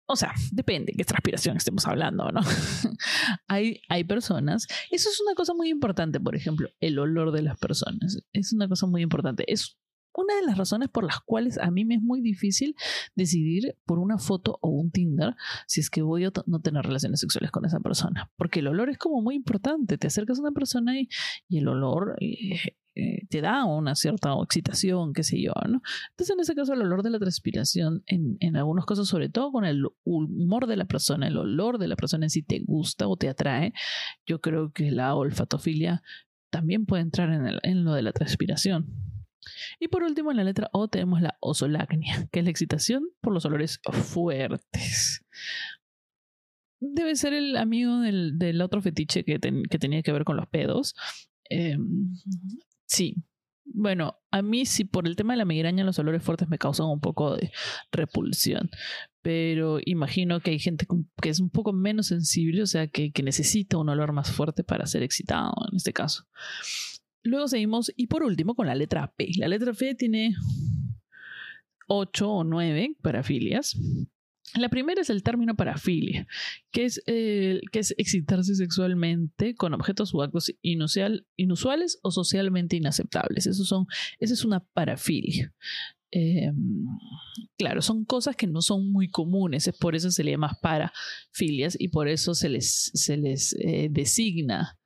o 0.07 0.17
sea, 0.17 0.33
depende 0.53 0.93
qué 0.97 1.05
transpiración 1.05 1.57
estemos 1.57 1.87
hablando, 1.87 2.31
¿no? 2.31 2.41
hay, 3.49 3.81
hay 3.89 4.05
personas, 4.05 4.67
eso 4.91 5.09
es 5.09 5.21
una 5.21 5.35
cosa 5.35 5.55
muy 5.55 5.71
importante, 5.71 6.21
por 6.21 6.37
ejemplo, 6.37 6.69
el 6.81 6.99
olor 6.99 7.33
de 7.33 7.43
las 7.43 7.59
personas, 7.59 8.21
es 8.33 8.53
una 8.53 8.69
cosa 8.69 8.87
muy 8.87 9.03
importante. 9.03 9.45
Es 9.51 9.79
una 10.15 10.37
de 10.37 10.47
las 10.47 10.57
razones 10.57 10.89
por 10.89 11.05
las 11.05 11.21
cuales 11.21 11.59
a 11.59 11.71
mí 11.71 11.85
me 11.85 11.97
es 11.97 12.03
muy 12.03 12.21
difícil 12.21 12.77
decidir 13.17 13.77
por 13.85 13.99
una 13.99 14.19
foto 14.19 14.59
o 14.63 14.69
un 14.69 14.91
Tinder 14.91 15.35
si 15.67 15.81
es 15.81 15.91
que 15.91 16.03
voy 16.03 16.25
a 16.25 16.33
no 16.47 16.61
tener 16.61 16.85
relaciones 16.85 17.21
sexuales 17.21 17.51
con 17.51 17.65
esa 17.65 17.81
persona. 17.81 18.31
Porque 18.37 18.61
el 18.61 18.69
olor 18.69 18.91
es 18.91 18.99
como 18.99 19.21
muy 19.23 19.35
importante. 19.35 19.99
Te 19.99 20.07
acercas 20.07 20.39
a 20.39 20.43
una 20.43 20.53
persona 20.53 20.99
y, 20.99 21.09
el 21.51 21.69
olor 21.69 22.17
eh, 22.21 22.77
eh, 22.97 23.27
te 23.29 23.41
da 23.41 23.65
una 23.65 23.95
cierta 23.95 24.35
excitación, 24.43 25.13
qué 25.13 25.23
sé 25.23 25.41
yo, 25.41 25.53
¿no? 25.69 25.83
Entonces, 26.11 26.35
en 26.35 26.41
ese 26.41 26.55
caso, 26.55 26.75
el 26.75 26.83
olor 26.83 27.03
de 27.03 27.11
la 27.11 27.19
transpiración, 27.19 28.05
en, 28.07 28.57
algunos 28.57 28.87
casos, 28.87 29.09
sobre 29.09 29.29
todo 29.29 29.51
con 29.51 29.65
el 29.65 29.85
humor 30.05 30.67
de 30.67 30.77
la 30.77 30.85
persona, 30.85 31.27
el 31.27 31.37
olor 31.37 31.79
de 31.79 31.89
la 31.89 31.97
persona 31.97 32.27
en 32.27 32.31
si 32.31 32.43
te 32.43 32.61
gusta 32.61 33.09
o 33.09 33.17
te 33.17 33.29
atrae, 33.29 33.73
yo 34.27 34.41
creo 34.41 34.73
que 34.73 34.91
la 34.91 35.15
olfatofilia 35.15 36.03
también 36.51 36.87
puede 36.87 37.03
entrar 37.03 37.31
en, 37.31 37.59
en 37.63 37.85
lo 37.85 37.95
de 37.95 38.03
la 38.03 38.13
transpiración. 38.13 39.15
Y 39.81 39.89
por 39.89 40.03
último, 40.03 40.31
en 40.31 40.39
la 40.39 40.45
letra 40.45 40.69
O 40.73 40.89
tenemos 40.89 41.21
la 41.21 41.37
osolagnia, 41.41 42.29
que 42.33 42.41
es 42.41 42.45
la 42.45 42.51
excitación 42.51 43.09
por 43.21 43.33
los 43.33 43.45
olores 43.45 43.81
fuertes. 43.93 45.25
Debe 46.81 47.17
ser 47.17 47.33
el 47.33 47.57
amigo 47.57 48.01
del, 48.01 48.61
otro 48.61 48.83
fetiche 48.83 49.25
que, 49.25 49.39
que, 49.39 49.79
tenía 49.79 50.03
que 50.03 50.13
ver 50.13 50.25
con 50.25 50.37
los 50.37 50.47
pedos. 50.49 50.95
Em, 51.49 52.11
sí, 52.87 53.17
Bueno, 53.65 54.19
a 54.31 54.43
mí 54.43 54.67
sí 54.67 54.85
por 54.85 55.07
el 55.07 55.17
tema 55.17 55.33
de 55.33 55.39
la 55.39 55.45
migraña 55.45 55.85
los 55.85 55.99
olores 55.99 56.23
fuertes 56.23 56.49
me 56.49 56.59
causan 56.59 56.87
un 56.87 57.01
poco 57.01 57.37
de 57.37 57.51
repulsión, 57.93 58.71
pero 59.23 59.79
imagino 59.85 60.41
que 60.41 60.51
hay 60.51 60.59
gente 60.59 60.87
que 61.21 61.31
es 61.31 61.41
un 61.41 61.51
poco 61.51 61.73
menos 61.73 62.09
sensible, 62.09 62.63
o 62.63 62.67
sea, 62.67 62.87
que, 62.89 63.11
que 63.13 63.23
necesita 63.23 63.79
un 63.79 63.89
olor 63.89 64.13
más 64.13 64.31
fuerte 64.31 64.65
para 64.65 64.87
ser 64.87 65.03
excitado 65.03 65.55
en 65.71 65.77
este 65.77 65.93
caso. 65.93 66.25
Luego 67.23 67.49
seguimos, 67.49 67.91
y 67.97 68.07
por 68.07 68.23
último, 68.23 68.55
con 68.55 68.67
la 68.67 68.75
letra 68.75 69.13
P. 69.17 69.31
La 69.39 69.49
letra 69.49 69.73
P 69.73 69.95
tiene 69.95 70.37
ocho 71.89 72.31
o 72.31 72.45
nueve 72.45 72.97
parafilias. 73.03 73.77
La 74.55 74.69
primera 74.69 75.01
es 75.01 75.11
el 75.11 75.23
término 75.23 75.57
parafilia, 75.57 76.27
que 76.71 76.85
es, 76.85 77.03
que 77.05 77.61
es 77.73 77.95
excitarse 77.99 78.55
sexualmente 78.55 79.55
con 79.55 79.75
objetos 79.75 80.15
o 80.15 80.23
actos 80.23 80.53
inusuales 80.63 81.99
o 82.03 82.11
socialmente 82.11 82.77
inaceptables. 82.77 83.47
Eso 83.47 83.65
son, 83.65 83.87
esa 84.21 84.35
es 84.35 84.45
una 84.45 84.61
parafilia. 84.61 85.53
Em, 86.17 86.87
claro, 87.59 87.83
son 87.83 88.05
cosas 88.05 88.37
que 88.37 88.47
no 88.47 88.63
son 88.63 88.93
muy 88.93 89.09
comunes, 89.09 89.67
es 89.67 89.77
por 89.77 89.97
eso 89.97 90.13
se 90.13 90.23
le 90.23 90.31
llama 90.31 90.57
parafilias 90.63 91.77
y 91.77 91.89
por 91.89 92.07
eso 92.07 92.37
se 92.37 92.49
les, 92.49 92.93
se 92.95 93.17
les 93.17 93.53
eh, 93.59 93.89
designa 93.91 94.79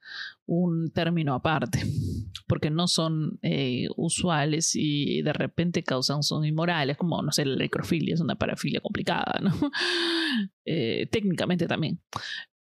un 0.47 0.91
término 0.93 1.35
aparte, 1.35 1.81
porque 2.47 2.71
no 2.71 2.89
son 2.89 3.39
eh, 3.43 3.87
usuales 3.97 4.73
y 4.75 5.23
de 5.23 5.33
repente 5.33 5.83
causan 5.83 6.23
son 6.23 6.45
inmorales, 6.45 6.97
como, 6.97 7.21
no 7.23 7.33
sé, 7.33 7.45
la 7.45 7.57
necrofilia 7.57 8.15
es 8.15 8.21
una 8.21 8.37
parafilia 8.37 8.81
complicada, 8.81 9.41
¿no? 9.43 9.53
Eh, 10.71 11.09
técnicamente 11.11 11.67
también. 11.67 11.99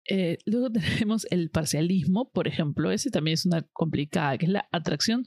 Eh, 0.08 0.38
luego 0.46 0.70
tenemos 0.72 1.26
el 1.32 1.50
parcialismo, 1.50 2.30
por 2.32 2.48
ejemplo, 2.48 2.92
ese 2.92 3.10
también 3.10 3.34
es 3.34 3.46
una 3.46 3.64
complicada, 3.74 4.38
que 4.38 4.46
es 4.46 4.52
la 4.52 4.68
atracción 4.72 5.26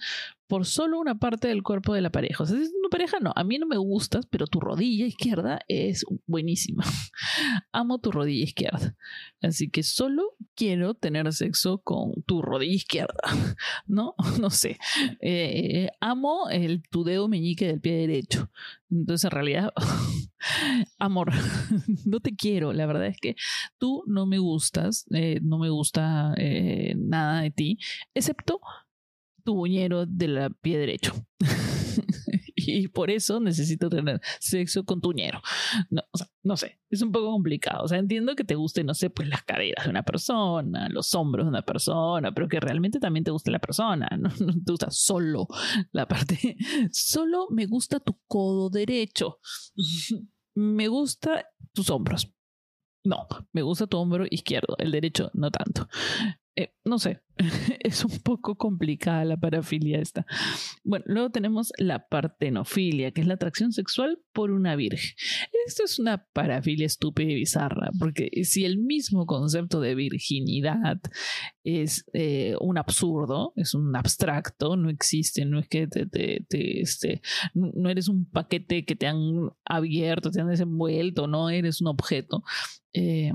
por 0.49 0.65
solo 0.65 0.99
una 0.99 1.19
parte 1.19 1.47
del 1.49 1.63
cuerpo 1.63 1.95
de 1.95 2.01
la 2.01 2.11
pareja. 2.11 2.43
O 2.43 2.47
sea, 2.47 2.57
si 2.57 2.63
es 2.63 2.73
una 2.79 2.89
pareja, 2.89 3.19
no, 3.21 3.33
a 3.37 3.45
mí 3.45 3.59
no 3.59 3.67
me 3.67 3.77
gustas, 3.77 4.27
pero 4.27 4.47
tu 4.47 4.61
rodilla 4.61 5.07
izquierda 5.07 5.61
es 5.69 6.05
buenísima. 6.27 6.85
Amo 7.73 7.99
tu 7.99 8.11
rodilla 8.11 8.45
izquierda. 8.45 8.97
Así 9.43 9.69
que 9.69 9.83
solo 9.83 10.35
quiero 10.55 10.95
tener 10.95 11.33
sexo 11.35 11.79
con 11.79 12.23
tu 12.25 12.41
rodilla 12.41 12.75
izquierda, 12.75 13.21
¿no? 13.87 14.15
No 14.41 14.51
sé. 14.51 14.79
Eh, 15.21 15.89
amo 16.01 16.49
el, 16.49 16.83
tu 16.91 17.05
dedo 17.05 17.29
meñique 17.29 17.67
del 17.67 17.81
pie 17.81 17.95
derecho. 17.95 18.51
Entonces, 18.91 19.25
en 19.25 19.31
realidad, 19.33 19.73
amor, 20.99 21.31
no 22.07 22.21
te 22.21 22.35
quiero. 22.35 22.73
La 22.73 22.87
verdad 22.87 23.07
es 23.07 23.19
que 23.21 23.37
tú 23.77 24.03
no 24.07 24.25
me 24.25 24.39
gustas, 24.39 25.05
eh, 25.13 25.41
no 25.43 25.59
me 25.59 25.69
gusta 25.69 26.33
eh, 26.39 26.95
nada 26.97 27.43
de 27.43 27.51
ti, 27.51 27.79
excepto 28.15 28.61
tu 29.49 29.55
buñero 29.55 30.05
del 30.05 30.55
pie 30.61 30.77
derecho. 30.77 31.15
y 32.55 32.89
por 32.89 33.11
eso 33.11 33.41
necesito 33.41 33.89
tener 33.89 34.21
sexo 34.41 34.85
con 34.85 35.01
tu 35.01 35.09
uñero. 35.09 35.41
No, 35.89 36.03
no 36.43 36.57
sé, 36.59 36.79
es 36.91 37.01
un 37.01 37.13
poco 37.13 37.31
complicado. 37.31 37.83
O 37.85 37.89
sea, 37.89 37.97
entiendo 37.97 38.37
que 38.37 38.45
te 38.45 38.57
guste, 38.57 38.85
no 38.85 38.93
sé, 38.93 39.09
pues 39.09 39.27
las 39.27 39.45
caderas 39.45 39.87
de 39.87 39.91
una 39.91 40.03
persona, 40.03 40.91
los 40.91 41.15
hombros 41.15 41.47
de 41.47 41.49
una 41.49 41.63
persona, 41.63 42.31
pero 42.35 42.47
que 42.47 42.61
realmente 42.61 43.01
también 43.01 43.25
te 43.25 43.31
guste 43.31 43.51
la 43.51 43.59
persona. 43.59 44.07
No, 44.19 44.29
no 44.29 44.53
te 44.53 44.73
gusta 44.73 44.91
solo 44.91 45.47
la 45.93 46.07
parte. 46.07 46.59
Solo 46.93 47.47
me 47.49 47.65
gusta 47.65 48.01
tu 48.01 48.21
codo 48.27 48.69
derecho. 48.69 49.39
me 50.57 50.89
gusta 50.89 51.47
tus 51.73 51.89
hombros. 51.89 52.31
No, 53.03 53.27
me 53.53 53.63
gusta 53.63 53.87
tu 53.87 53.97
hombro 53.97 54.27
izquierdo, 54.29 54.77
el 54.79 54.91
derecho 54.91 55.31
no 55.33 55.51
tanto. 55.51 55.89
Eh, 56.59 56.75
no 56.85 56.99
sé, 56.99 57.21
es 57.79 58.05
un 58.05 58.19
poco 58.19 58.57
complicada 58.57 59.25
la 59.25 59.37
parafilia 59.37 60.01
esta. 60.01 60.27
Bueno, 60.83 61.05
luego 61.07 61.31
tenemos 61.31 61.73
la 61.79 62.09
partenofilia, 62.09 63.13
que 63.13 63.21
es 63.21 63.29
la 63.29 63.35
atracción 63.35 63.71
sexual 63.71 64.19
por 64.33 64.51
una 64.51 64.75
virgen. 64.75 65.15
Esto 65.69 65.85
es 65.85 66.01
una 66.01 66.27
parafilia 66.33 66.87
estúpida 66.87 67.31
y 67.31 67.37
bizarra, 67.37 67.91
porque 68.01 68.31
si 68.43 68.65
el 68.65 68.79
mismo 68.79 69.25
concepto 69.27 69.81
de 69.81 69.95
virginidad 69.95 71.01
es 71.63 72.05
eh, 72.13 72.57
un 72.61 72.77
absurdo, 72.77 73.53
es 73.55 73.75
un 73.75 73.95
abstracto, 73.95 74.77
no 74.77 74.91
existe, 74.91 75.45
no 75.45 75.61
es 75.61 75.69
que 75.69 75.87
te, 75.87 76.43
este, 76.81 77.23
no 77.55 77.89
eres 77.89 78.09
un 78.09 78.29
paquete 78.29 78.85
que 78.85 78.97
te 78.97 79.07
han 79.07 79.51
abierto, 79.65 80.33
te 80.33 80.41
han 80.41 80.49
desenvuelto, 80.49 81.29
no 81.29 81.51
eres 81.51 81.81
un 81.81 81.87
objeto. 81.87 82.43
Eh, 82.93 83.31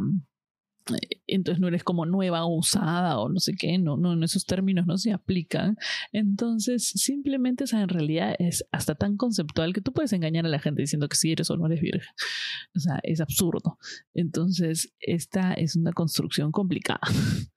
entonces 1.27 1.59
no 1.59 1.67
eres 1.67 1.83
como 1.83 2.05
nueva 2.05 2.45
o 2.45 2.57
usada 2.57 3.19
o 3.19 3.29
no 3.29 3.39
sé 3.39 3.53
qué, 3.53 3.77
no, 3.77 3.97
no, 3.97 4.13
en 4.13 4.23
esos 4.23 4.45
términos 4.45 4.85
no 4.85 4.97
se 4.97 5.11
aplican. 5.11 5.77
Entonces, 6.11 6.87
simplemente, 6.87 7.63
esa 7.63 7.81
en 7.81 7.89
realidad 7.89 8.35
es 8.39 8.65
hasta 8.71 8.95
tan 8.95 9.17
conceptual 9.17 9.73
que 9.73 9.81
tú 9.81 9.93
puedes 9.93 10.13
engañar 10.13 10.45
a 10.45 10.49
la 10.49 10.59
gente 10.59 10.81
diciendo 10.81 11.07
que 11.07 11.15
sí 11.15 11.31
eres 11.31 11.49
o 11.49 11.57
no 11.57 11.67
eres 11.67 11.81
virgen. 11.81 12.13
O 12.75 12.79
sea, 12.79 12.99
es 13.03 13.21
absurdo. 13.21 13.77
Entonces, 14.13 14.93
esta 14.99 15.53
es 15.53 15.75
una 15.75 15.93
construcción 15.93 16.51
complicada. 16.51 17.01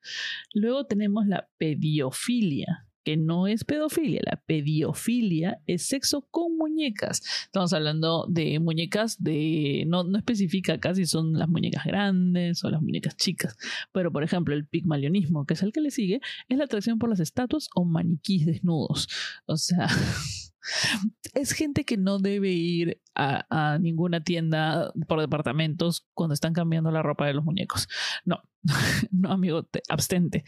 Luego 0.55 0.87
tenemos 0.87 1.27
la 1.27 1.49
pediofilia 1.59 2.86
que 3.07 3.17
no 3.17 3.47
es 3.47 3.63
pedofilia. 3.63 4.21
La 4.25 4.35
pediofilia 4.35 5.61
es 5.69 5.87
sexo 5.87 6.23
con 6.23 6.57
muñecas. 6.57 7.23
Estamos 7.45 7.73
hablando 7.73 8.27
de 8.29 8.59
muñecas 8.59 9.23
de. 9.23 9.85
No, 9.87 10.03
no 10.03 10.19
especifica 10.19 10.73
acá 10.73 10.93
si 10.93 11.07
son 11.07 11.35
las 11.35 11.49
muñecas 11.49 11.85
grandes 11.85 12.65
o 12.65 12.71
las 12.71 12.83
muñecas 12.83 13.17
chicas. 13.17 13.57
Pero, 13.93 14.11
por 14.11 14.25
ejemplo, 14.25 14.57
el 14.57 14.67
pigmalionismo, 14.67 15.47
que 15.47 15.55
es 15.55 15.63
el 15.63 15.73
que 15.73 15.83
le 15.83 15.93
sigue, 15.93 16.21
es 16.49 16.59
la 16.59 16.65
atracción 16.65 16.99
por 16.99 17.09
las 17.09 17.21
estatuas 17.21 17.69
o 17.77 17.85
maniquís 17.85 18.45
desnudos. 18.45 19.09
O 19.47 19.57
sea. 19.57 19.87
es 21.35 21.53
gente 21.53 21.85
que 21.85 21.97
no 21.97 22.19
debe 22.19 22.51
ir 22.51 23.01
a, 23.15 23.79
ninguna 23.81 24.25
tienda 24.25 24.93
por 25.07 25.21
departamentos 25.21 26.09
cuando 26.13 26.35
están 26.35 26.55
cambiando 26.55 26.91
la 26.91 27.03
ropa 27.03 27.25
de 27.25 27.35
los 27.35 27.45
muñecos. 27.45 27.89
No, 28.25 28.43
no, 29.13 29.31
amigo, 29.31 29.63
te, 29.63 29.81
abstente 29.89 30.43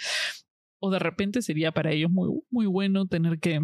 o 0.80 0.90
de 0.90 0.98
repente 0.98 1.42
sería 1.42 1.72
para 1.72 1.92
ellos 1.92 2.10
muy, 2.10 2.28
muy 2.50 2.66
bueno 2.66 3.06
tener 3.06 3.38
que 3.40 3.60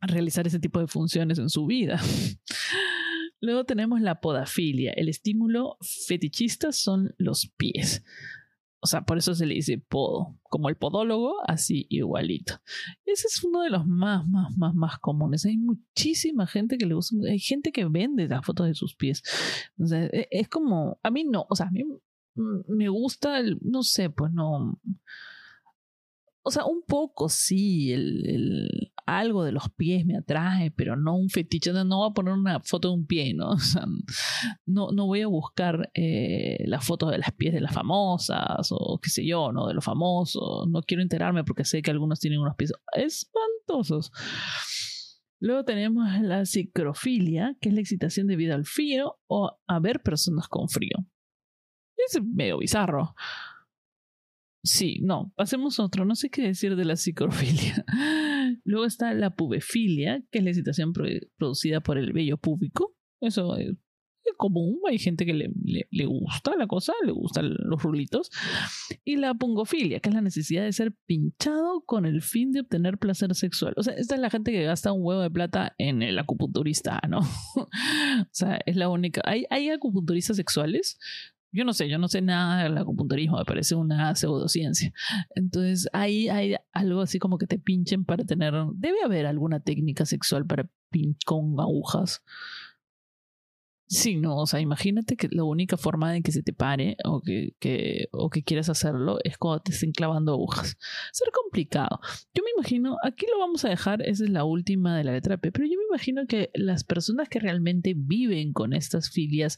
realizar 0.00 0.46
ese 0.46 0.58
tipo 0.58 0.80
de 0.80 0.86
funciones 0.86 1.38
en 1.38 1.48
su 1.48 1.66
vida. 1.66 2.00
Luego 3.40 3.64
tenemos 3.64 4.00
la 4.00 4.20
podafilia. 4.20 4.92
El 4.92 5.08
estímulo 5.08 5.76
fetichista 6.06 6.72
son 6.72 7.14
los 7.18 7.52
pies. 7.56 8.02
O 8.80 8.86
sea, 8.86 9.02
por 9.02 9.18
eso 9.18 9.34
se 9.34 9.46
le 9.46 9.54
dice 9.54 9.78
podo. 9.78 10.38
Como 10.44 10.68
el 10.68 10.76
podólogo, 10.76 11.36
así 11.46 11.86
igualito. 11.90 12.60
Ese 13.04 13.26
es 13.26 13.42
uno 13.44 13.62
de 13.62 13.70
los 13.70 13.86
más, 13.86 14.26
más, 14.26 14.56
más, 14.56 14.74
más 14.74 14.98
comunes. 14.98 15.44
Hay 15.44 15.56
muchísima 15.56 16.46
gente 16.46 16.78
que 16.78 16.86
le 16.86 16.94
gusta. 16.94 17.16
Hay 17.28 17.38
gente 17.38 17.72
que 17.72 17.84
vende 17.86 18.28
las 18.28 18.44
fotos 18.44 18.66
de 18.66 18.74
sus 18.74 18.94
pies. 18.94 19.22
O 19.78 19.86
sea, 19.86 20.04
e, 20.04 20.28
es 20.30 20.48
como. 20.48 20.98
A 21.02 21.10
mí 21.10 21.24
no. 21.24 21.46
O 21.48 21.56
sea, 21.56 21.66
a 21.66 21.70
mí 21.70 21.82
me 22.34 22.88
gusta. 22.88 23.38
El, 23.38 23.58
no 23.60 23.82
sé, 23.82 24.08
pues 24.08 24.32
no 24.32 24.80
o 26.46 26.50
sea, 26.52 26.64
un 26.64 26.82
poco 26.82 27.28
sí, 27.28 27.92
el, 27.92 28.92
algo 29.04 29.42
de 29.42 29.50
los 29.50 29.68
pies 29.68 30.06
me 30.06 30.16
atrae, 30.16 30.70
pero 30.70 30.94
no 30.94 31.16
un 31.16 31.28
fetiche. 31.28 31.72
No, 31.72 31.84
voy 31.84 32.10
a 32.10 32.14
poner 32.14 32.34
una 32.34 32.60
foto 32.60 32.86
de 32.86 32.94
un 32.94 33.04
pie, 33.04 33.34
¿no? 33.34 33.50
O 33.56 33.58
sea, 33.58 33.84
no, 34.64 34.92
no 34.92 35.06
voy 35.06 35.22
a 35.22 35.26
buscar 35.26 35.90
eh, 35.92 36.62
las 36.66 36.84
fotos 36.84 37.10
de 37.10 37.18
las 37.18 37.32
pies 37.32 37.52
de 37.52 37.60
las 37.60 37.74
famosas 37.74 38.68
o 38.70 39.00
qué 39.02 39.10
sé 39.10 39.26
yo, 39.26 39.50
¿no? 39.50 39.66
De 39.66 39.74
los 39.74 39.84
famosos. 39.84 40.68
No 40.68 40.82
quiero 40.82 41.02
enterarme 41.02 41.42
porque 41.42 41.64
sé 41.64 41.82
que 41.82 41.90
algunos 41.90 42.20
tienen 42.20 42.38
unos 42.38 42.54
pies 42.54 42.72
espantosos. 42.92 44.12
Luego 45.40 45.64
tenemos 45.64 46.06
la 46.20 46.46
psicrofilia, 46.46 47.56
que 47.60 47.70
es 47.70 47.74
la 47.74 47.80
excitación 47.80 48.28
debido 48.28 48.54
al 48.54 48.66
frío 48.66 49.18
o 49.26 49.58
a 49.66 49.80
ver 49.80 50.00
personas 50.00 50.46
con 50.46 50.68
frío. 50.68 51.08
Es 51.96 52.22
medio 52.22 52.58
bizarro. 52.58 53.16
Sí, 54.66 54.98
no, 55.02 55.32
pasemos 55.36 55.78
otro. 55.78 56.04
No 56.04 56.16
sé 56.16 56.28
qué 56.28 56.42
decir 56.42 56.74
de 56.74 56.84
la 56.84 56.96
psicofilia. 56.96 57.84
Luego 58.64 58.84
está 58.84 59.14
la 59.14 59.30
pubefilia, 59.30 60.24
que 60.32 60.38
es 60.38 60.44
la 60.44 60.50
excitación 60.50 60.92
producida 60.92 61.80
por 61.80 61.98
el 61.98 62.12
vello 62.12 62.36
púbico. 62.36 62.96
Eso 63.20 63.56
es, 63.56 63.76
común. 64.36 64.80
Hay 64.88 64.98
gente 64.98 65.24
que 65.24 65.34
le, 65.34 65.52
le, 65.62 66.06
gusta 66.06 66.56
la 66.56 66.66
cosa, 66.66 66.92
le 67.04 67.12
gustan 67.12 67.54
los 67.60 67.80
rulitos. 67.80 68.28
Y 69.04 69.16
la 69.16 69.34
pungofilia, 69.34 70.00
que 70.00 70.08
es 70.08 70.14
la 70.16 70.20
necesidad 70.20 70.64
de 70.64 70.72
ser 70.72 70.92
pinchado 71.06 71.82
con 71.86 72.04
el 72.04 72.22
fin 72.22 72.50
de 72.50 72.60
obtener 72.60 72.98
placer 72.98 73.32
sexual. 73.36 73.72
O 73.76 73.84
sea, 73.84 73.94
esta 73.94 74.16
es 74.16 74.20
la 74.20 74.30
gente 74.30 74.50
que 74.50 74.64
gasta 74.64 74.92
un 74.92 75.04
huevo 75.04 75.22
de 75.22 75.30
plata 75.30 75.76
en 75.78 76.02
el 76.02 76.18
acupunturista, 76.18 77.00
¿no? 77.08 77.20
o 77.54 78.28
sea, 78.32 78.58
es 78.66 78.74
la 78.74 78.88
única. 78.88 79.22
Hay, 79.24 79.44
hay 79.48 79.70
acupunturistas 79.70 80.36
sexuales 80.36 80.98
yo 81.56 81.64
no 81.64 81.72
sé, 81.72 81.88
yo 81.88 81.98
no 81.98 82.08
sé 82.08 82.20
nada 82.20 82.64
del 82.64 82.76
acupunturismo, 82.78 83.38
me 83.38 83.44
parece 83.44 83.74
una 83.74 84.14
pseudociencia. 84.14 84.92
Entonces, 85.34 85.88
ahí 85.92 86.28
hay 86.28 86.56
algo 86.72 87.00
así 87.00 87.18
como 87.18 87.38
que 87.38 87.46
te 87.46 87.58
pinchen 87.58 88.04
para 88.04 88.24
tener. 88.24 88.54
Debe 88.74 89.02
haber 89.04 89.26
alguna 89.26 89.60
técnica 89.60 90.04
sexual 90.04 90.46
para 90.46 90.68
pin 90.90 91.16
con 91.24 91.58
agujas. 91.58 92.22
Sí, 93.88 94.16
no, 94.16 94.38
o 94.38 94.46
sea, 94.46 94.58
imagínate 94.58 95.16
que 95.16 95.28
la 95.30 95.44
única 95.44 95.76
forma 95.76 96.12
de 96.12 96.20
que 96.20 96.32
se 96.32 96.42
te 96.42 96.52
pare 96.52 96.96
o 97.04 97.20
que, 97.20 97.54
que, 97.60 98.08
o 98.10 98.30
que 98.30 98.42
quieras 98.42 98.68
hacerlo 98.68 99.18
es 99.22 99.38
cuando 99.38 99.62
te 99.62 99.70
estén 99.70 99.92
clavando 99.92 100.32
agujas. 100.32 100.76
Ser 101.12 101.30
complicado. 101.30 102.00
Yo 102.34 102.42
me 102.42 102.50
imagino, 102.56 102.96
aquí 103.04 103.26
lo 103.30 103.38
vamos 103.38 103.64
a 103.64 103.68
dejar, 103.68 104.02
esa 104.02 104.24
es 104.24 104.30
la 104.30 104.42
última 104.42 104.96
de 104.96 105.04
la 105.04 105.12
letra 105.12 105.36
P, 105.36 105.52
pero 105.52 105.66
yo 105.66 105.78
me 105.78 105.84
imagino 105.88 106.26
que 106.26 106.50
las 106.54 106.82
personas 106.82 107.28
que 107.28 107.38
realmente 107.38 107.94
viven 107.96 108.52
con 108.52 108.72
estas 108.72 109.08
filias 109.08 109.56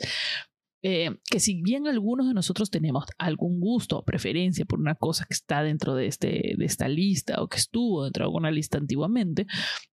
eh, 0.83 1.17
que 1.29 1.41
si 1.41 1.61
bien 1.63 1.87
algunos 1.87 2.29
de 2.29 2.35
nosotros 2.35 2.71
tenemos 2.71 3.05
algún 3.19 3.61
gusto 3.61 3.99
o 3.99 4.05
preferencia 4.05 4.65
por 4.65 4.79
una 4.79 4.95
cosa 4.95 5.25
que 5.25 5.35
está 5.35 5.63
dentro 5.63 5.95
de, 5.95 6.07
este, 6.07 6.55
de 6.57 6.65
esta 6.65 6.89
lista 6.89 7.43
o 7.43 7.49
que 7.49 7.59
estuvo 7.59 8.05
dentro 8.05 8.23
de 8.23 8.27
alguna 8.27 8.51
lista 8.51 8.79
antiguamente, 8.79 9.47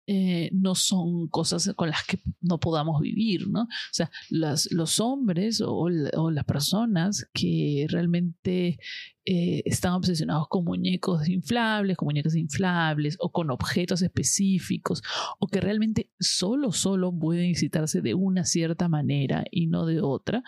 eh, 0.06 0.50
no 0.52 0.74
son 0.74 1.28
cosas 1.28 1.72
con 1.76 1.90
las 1.90 2.04
que 2.04 2.20
no 2.40 2.58
podamos 2.58 3.00
vivir, 3.00 3.48
¿no? 3.48 3.62
O 3.62 3.92
sea, 3.92 4.10
los 4.30 5.00
hombres 5.00 5.60
o, 5.60 5.72
o, 5.72 6.30
las 6.30 6.44
personas 6.44 7.28
que 7.32 7.86
realmente 7.88 8.78
eh, 9.24 9.62
están 9.66 9.92
obsesionados 9.92 10.48
con 10.48 10.64
muñecos 10.64 11.28
inflables, 11.28 11.96
con 11.96 12.06
muñecas 12.06 12.34
inflables 12.34 13.16
o 13.20 13.30
con 13.30 13.52
objetos 13.52 14.02
específicos 14.02 15.00
o 15.38 15.46
que 15.46 15.60
realmente 15.60 16.10
solo, 16.18 16.72
solo 16.72 17.16
pueden 17.16 17.50
excitarse 17.50 18.00
de 18.00 18.14
una 18.14 18.44
cierta 18.44 18.88
manera 18.88 19.44
y 19.52 19.68
no 19.68 19.86
de 19.86 20.00
otra. 20.00 20.42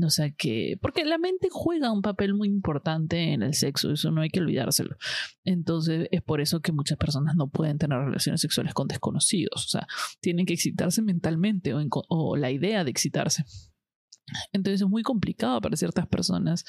O 0.00 0.10
sea 0.10 0.30
que, 0.30 0.78
porque 0.80 1.04
la 1.04 1.18
mente 1.18 1.48
juega 1.50 1.90
un 1.90 2.02
papel 2.02 2.34
muy 2.34 2.46
importante 2.46 3.32
en 3.32 3.42
el 3.42 3.54
sexo, 3.54 3.90
eso 3.90 4.12
no 4.12 4.20
hay 4.20 4.30
que 4.30 4.38
olvidárselo. 4.38 4.96
Entonces 5.44 6.06
es 6.12 6.22
por 6.22 6.40
eso 6.40 6.60
que 6.60 6.70
muchas 6.70 6.98
personas 6.98 7.34
no 7.34 7.48
pueden 7.48 7.78
tener 7.78 7.98
relaciones 7.98 8.40
sexuales 8.40 8.74
con 8.74 8.86
desconocidos, 9.00 9.64
o 9.64 9.68
sea, 9.68 9.86
tienen 10.20 10.46
que 10.46 10.54
excitarse 10.54 11.02
mentalmente 11.02 11.74
o, 11.74 11.80
o 12.08 12.36
la 12.36 12.50
idea 12.50 12.84
de 12.84 12.90
excitarse. 12.90 13.44
Entonces 14.52 14.82
es 14.82 14.88
muy 14.88 15.02
complicado 15.02 15.60
para 15.60 15.76
ciertas 15.76 16.06
personas 16.06 16.64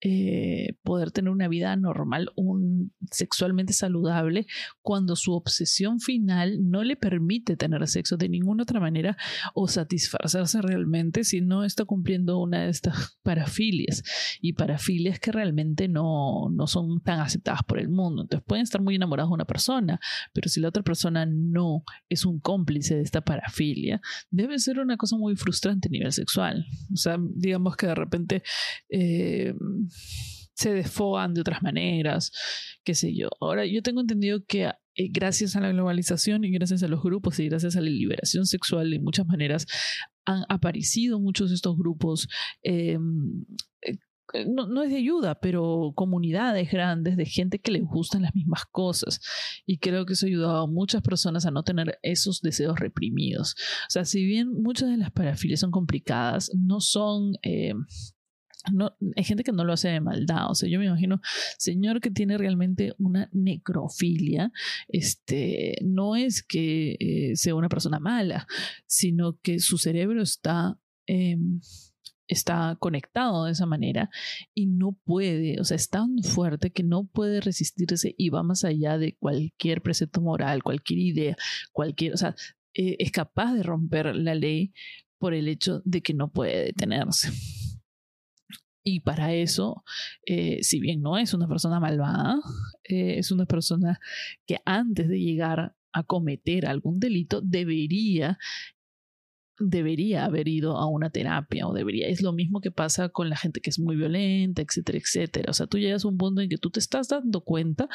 eh, 0.00 0.74
poder 0.82 1.10
tener 1.10 1.30
una 1.30 1.48
vida 1.48 1.74
normal, 1.76 2.30
un, 2.36 2.92
sexualmente 3.10 3.72
saludable, 3.72 4.46
cuando 4.82 5.16
su 5.16 5.32
obsesión 5.32 6.00
final 6.00 6.70
no 6.70 6.84
le 6.84 6.96
permite 6.96 7.56
tener 7.56 7.86
sexo 7.88 8.16
de 8.16 8.28
ninguna 8.28 8.62
otra 8.62 8.80
manera 8.80 9.16
o 9.54 9.68
satisfacerse 9.68 10.62
realmente 10.62 11.24
si 11.24 11.40
no 11.40 11.64
está 11.64 11.84
cumpliendo 11.84 12.38
una 12.38 12.62
de 12.62 12.70
estas 12.70 13.18
parafilias 13.22 14.02
y 14.40 14.52
parafilias 14.54 15.18
que 15.18 15.32
realmente 15.32 15.88
no, 15.88 16.48
no 16.50 16.66
son 16.66 17.00
tan 17.00 17.20
aceptadas 17.20 17.62
por 17.64 17.78
el 17.78 17.88
mundo. 17.88 18.22
Entonces 18.22 18.44
pueden 18.46 18.62
estar 18.62 18.80
muy 18.80 18.94
enamorados 18.94 19.30
de 19.30 19.34
una 19.34 19.44
persona, 19.44 20.00
pero 20.32 20.48
si 20.48 20.60
la 20.60 20.68
otra 20.68 20.82
persona 20.82 21.26
no 21.26 21.82
es 22.08 22.24
un 22.24 22.40
cómplice 22.40 22.96
de 22.96 23.02
esta 23.02 23.20
parafilia, 23.20 24.00
debe 24.30 24.58
ser 24.58 24.78
una 24.78 24.96
cosa 24.96 25.16
muy 25.16 25.36
frustrante 25.36 25.88
a 25.88 25.90
nivel 25.90 26.12
sexual. 26.12 26.66
Sea, 27.00 27.18
digamos 27.18 27.76
que 27.76 27.86
de 27.86 27.94
repente 27.94 28.42
eh, 28.88 29.54
se 30.54 30.74
desfogan 30.74 31.34
de 31.34 31.40
otras 31.40 31.62
maneras, 31.62 32.32
qué 32.84 32.94
sé 32.94 33.14
yo. 33.14 33.30
Ahora, 33.40 33.64
yo 33.66 33.82
tengo 33.82 34.02
entendido 34.02 34.44
que 34.46 34.64
eh, 34.66 35.08
gracias 35.10 35.56
a 35.56 35.60
la 35.60 35.70
globalización 35.70 36.44
y 36.44 36.50
gracias 36.50 36.82
a 36.82 36.88
los 36.88 37.02
grupos 37.02 37.38
y 37.40 37.48
gracias 37.48 37.76
a 37.76 37.80
la 37.80 37.88
liberación 37.88 38.44
sexual 38.44 38.90
de 38.90 38.98
muchas 38.98 39.26
maneras 39.26 39.66
han 40.26 40.44
aparecido 40.48 41.18
muchos 41.18 41.48
de 41.48 41.54
estos 41.54 41.76
grupos 41.78 42.28
em, 42.62 43.44
eh, 43.82 43.96
no, 44.46 44.66
no, 44.66 44.82
es 44.82 44.90
de 44.90 44.96
ayuda, 44.96 45.40
pero 45.40 45.92
comunidades 45.94 46.70
grandes 46.70 47.16
de 47.16 47.24
gente 47.24 47.58
que 47.58 47.72
le 47.72 47.80
gustan 47.80 48.22
las 48.22 48.34
mismas 48.34 48.64
cosas. 48.66 49.20
Y 49.66 49.78
creo 49.78 50.06
que 50.06 50.14
eso 50.14 50.26
ha 50.26 50.28
ayudado 50.28 50.58
a 50.58 50.66
muchas 50.66 51.02
personas 51.02 51.46
a 51.46 51.50
no 51.50 51.62
tener 51.62 51.98
esos 52.02 52.40
deseos 52.40 52.78
reprimidos. 52.78 53.54
O 53.88 53.90
sea, 53.90 54.04
si 54.04 54.24
bien 54.24 54.52
muchas 54.62 54.90
de 54.90 54.96
las 54.96 55.10
parafilias 55.10 55.60
son 55.60 55.70
complicadas, 55.70 56.50
no 56.54 56.80
son... 56.80 57.34
Eh, 57.42 57.74
no, 58.72 58.94
hay 59.16 59.24
gente 59.24 59.42
que 59.42 59.52
no 59.52 59.64
lo 59.64 59.72
hace 59.72 59.88
de 59.88 60.00
maldad, 60.00 60.50
o 60.50 60.54
sea, 60.54 60.68
yo 60.68 60.78
me 60.78 60.84
imagino, 60.84 61.22
señor 61.56 62.02
que 62.02 62.10
tiene 62.10 62.36
realmente 62.36 62.92
una 62.98 63.30
necrofilia, 63.32 64.52
este, 64.88 65.78
no 65.82 66.14
es 66.14 66.42
que 66.42 66.96
eh, 67.00 67.36
sea 67.36 67.54
una 67.54 67.70
persona 67.70 68.00
mala, 68.00 68.46
sino 68.86 69.38
que 69.40 69.60
su 69.60 69.78
cerebro 69.78 70.22
está 70.22 70.78
eh, 71.06 71.38
está 72.30 72.76
conectado 72.78 73.44
de 73.44 73.52
esa 73.52 73.66
manera 73.66 74.08
y 74.54 74.66
no 74.66 74.92
puede, 75.04 75.60
o 75.60 75.64
sea, 75.64 75.76
es 75.76 75.90
tan 75.90 76.22
fuerte 76.22 76.70
que 76.70 76.84
no 76.84 77.04
puede 77.04 77.40
resistirse 77.40 78.14
y 78.16 78.30
va 78.30 78.42
más 78.42 78.64
allá 78.64 78.98
de 78.98 79.16
cualquier 79.16 79.82
precepto 79.82 80.20
moral, 80.20 80.62
cualquier 80.62 81.00
idea, 81.00 81.36
cualquier, 81.72 82.14
o 82.14 82.16
sea, 82.16 82.36
eh, 82.74 82.96
es 83.00 83.10
capaz 83.10 83.52
de 83.54 83.64
romper 83.64 84.14
la 84.14 84.34
ley 84.34 84.72
por 85.18 85.34
el 85.34 85.48
hecho 85.48 85.82
de 85.84 86.02
que 86.02 86.14
no 86.14 86.30
puede 86.30 86.64
detenerse. 86.64 87.30
Y 88.82 89.00
para 89.00 89.34
eso, 89.34 89.84
eh, 90.24 90.62
si 90.62 90.80
bien 90.80 91.02
no 91.02 91.18
es 91.18 91.34
una 91.34 91.48
persona 91.48 91.80
malvada, 91.80 92.36
eh, 92.84 93.18
es 93.18 93.30
una 93.30 93.44
persona 93.44 94.00
que 94.46 94.58
antes 94.64 95.08
de 95.08 95.20
llegar 95.20 95.74
a 95.92 96.02
cometer 96.04 96.66
algún 96.66 97.00
delito 97.00 97.42
debería 97.42 98.38
debería 99.60 100.24
haber 100.24 100.48
ido 100.48 100.76
a 100.76 100.86
una 100.86 101.10
terapia 101.10 101.66
o 101.66 101.74
debería. 101.74 102.08
Es 102.08 102.22
lo 102.22 102.32
mismo 102.32 102.60
que 102.60 102.70
pasa 102.70 103.10
con 103.10 103.28
la 103.28 103.36
gente 103.36 103.60
que 103.60 103.70
es 103.70 103.78
muy 103.78 103.94
violenta, 103.94 104.62
etcétera, 104.62 104.98
etcétera. 104.98 105.50
O 105.50 105.52
sea, 105.52 105.66
tú 105.66 105.78
llegas 105.78 106.04
a 106.04 106.08
un 106.08 106.16
punto 106.16 106.40
en 106.40 106.48
que 106.48 106.58
tú 106.58 106.70
te 106.70 106.80
estás 106.80 107.08
dando 107.08 107.42
cuenta 107.42 107.88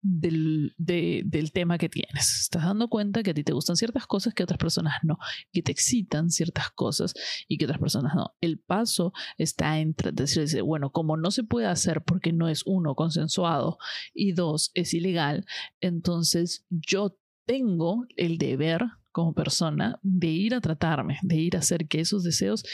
del, 0.00 0.74
del 0.78 1.52
tema 1.52 1.78
que 1.78 1.88
tienes. 1.88 2.40
Estás 2.40 2.64
dando 2.64 2.88
cuenta 2.88 3.22
que 3.22 3.30
a 3.30 3.34
ti 3.34 3.44
te 3.44 3.52
gustan 3.52 3.76
ciertas 3.76 4.06
cosas 4.06 4.34
que 4.34 4.42
otras 4.42 4.58
personas 4.58 4.94
no, 5.02 5.18
que 5.52 5.62
te 5.62 5.72
excitan 5.72 6.30
ciertas 6.30 6.70
cosas 6.70 7.14
y 7.46 7.58
que 7.58 7.66
otras 7.66 7.80
personas 7.80 8.14
no. 8.14 8.34
El 8.40 8.58
paso 8.58 9.12
está 9.36 9.78
entre 9.78 10.12
decirse, 10.12 10.62
bueno, 10.62 10.90
como 10.90 11.16
no 11.16 11.30
se 11.30 11.44
puede 11.44 11.66
hacer 11.66 12.02
porque 12.02 12.32
no 12.32 12.48
es 12.48 12.62
uno 12.64 12.94
consensuado 12.94 13.78
y 14.14 14.32
dos 14.32 14.70
es 14.74 14.94
ilegal, 14.94 15.44
entonces 15.80 16.66
yo 16.70 17.18
tengo 17.44 18.06
el 18.16 18.38
deber 18.38 18.82
como 19.12 19.34
persona 19.34 19.98
de 20.02 20.28
ir 20.28 20.54
a 20.54 20.60
tratarme, 20.60 21.18
de 21.22 21.36
ir 21.36 21.56
a 21.56 21.60
hacer 21.60 21.88
que 21.88 22.00
esos 22.00 22.22
deseos, 22.22 22.64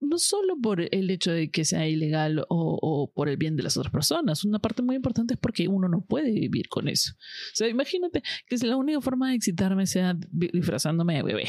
no 0.00 0.18
solo 0.18 0.56
por 0.60 0.80
el 0.80 1.10
hecho 1.10 1.32
de 1.32 1.50
que 1.50 1.64
sea 1.64 1.88
ilegal 1.88 2.44
o, 2.48 3.10
por 3.14 3.28
el 3.28 3.36
bien 3.36 3.56
de 3.56 3.62
las 3.62 3.76
otras 3.76 3.92
personas, 3.92 4.44
una 4.44 4.58
parte 4.58 4.82
muy 4.82 4.96
importante 4.96 5.34
es 5.34 5.40
porque 5.40 5.68
uno 5.68 5.88
no 5.88 6.04
puede 6.04 6.32
vivir 6.32 6.68
con 6.68 6.88
eso. 6.88 7.12
O 7.14 7.56
sea, 7.56 7.68
imagínate 7.68 8.22
que 8.46 8.58
si 8.58 8.66
la 8.66 8.76
única 8.76 9.00
forma 9.00 9.30
de 9.30 9.36
excitarme 9.36 9.86
sea 9.86 10.16
disfrazándome 10.30 11.16
de 11.16 11.22
bebé 11.22 11.44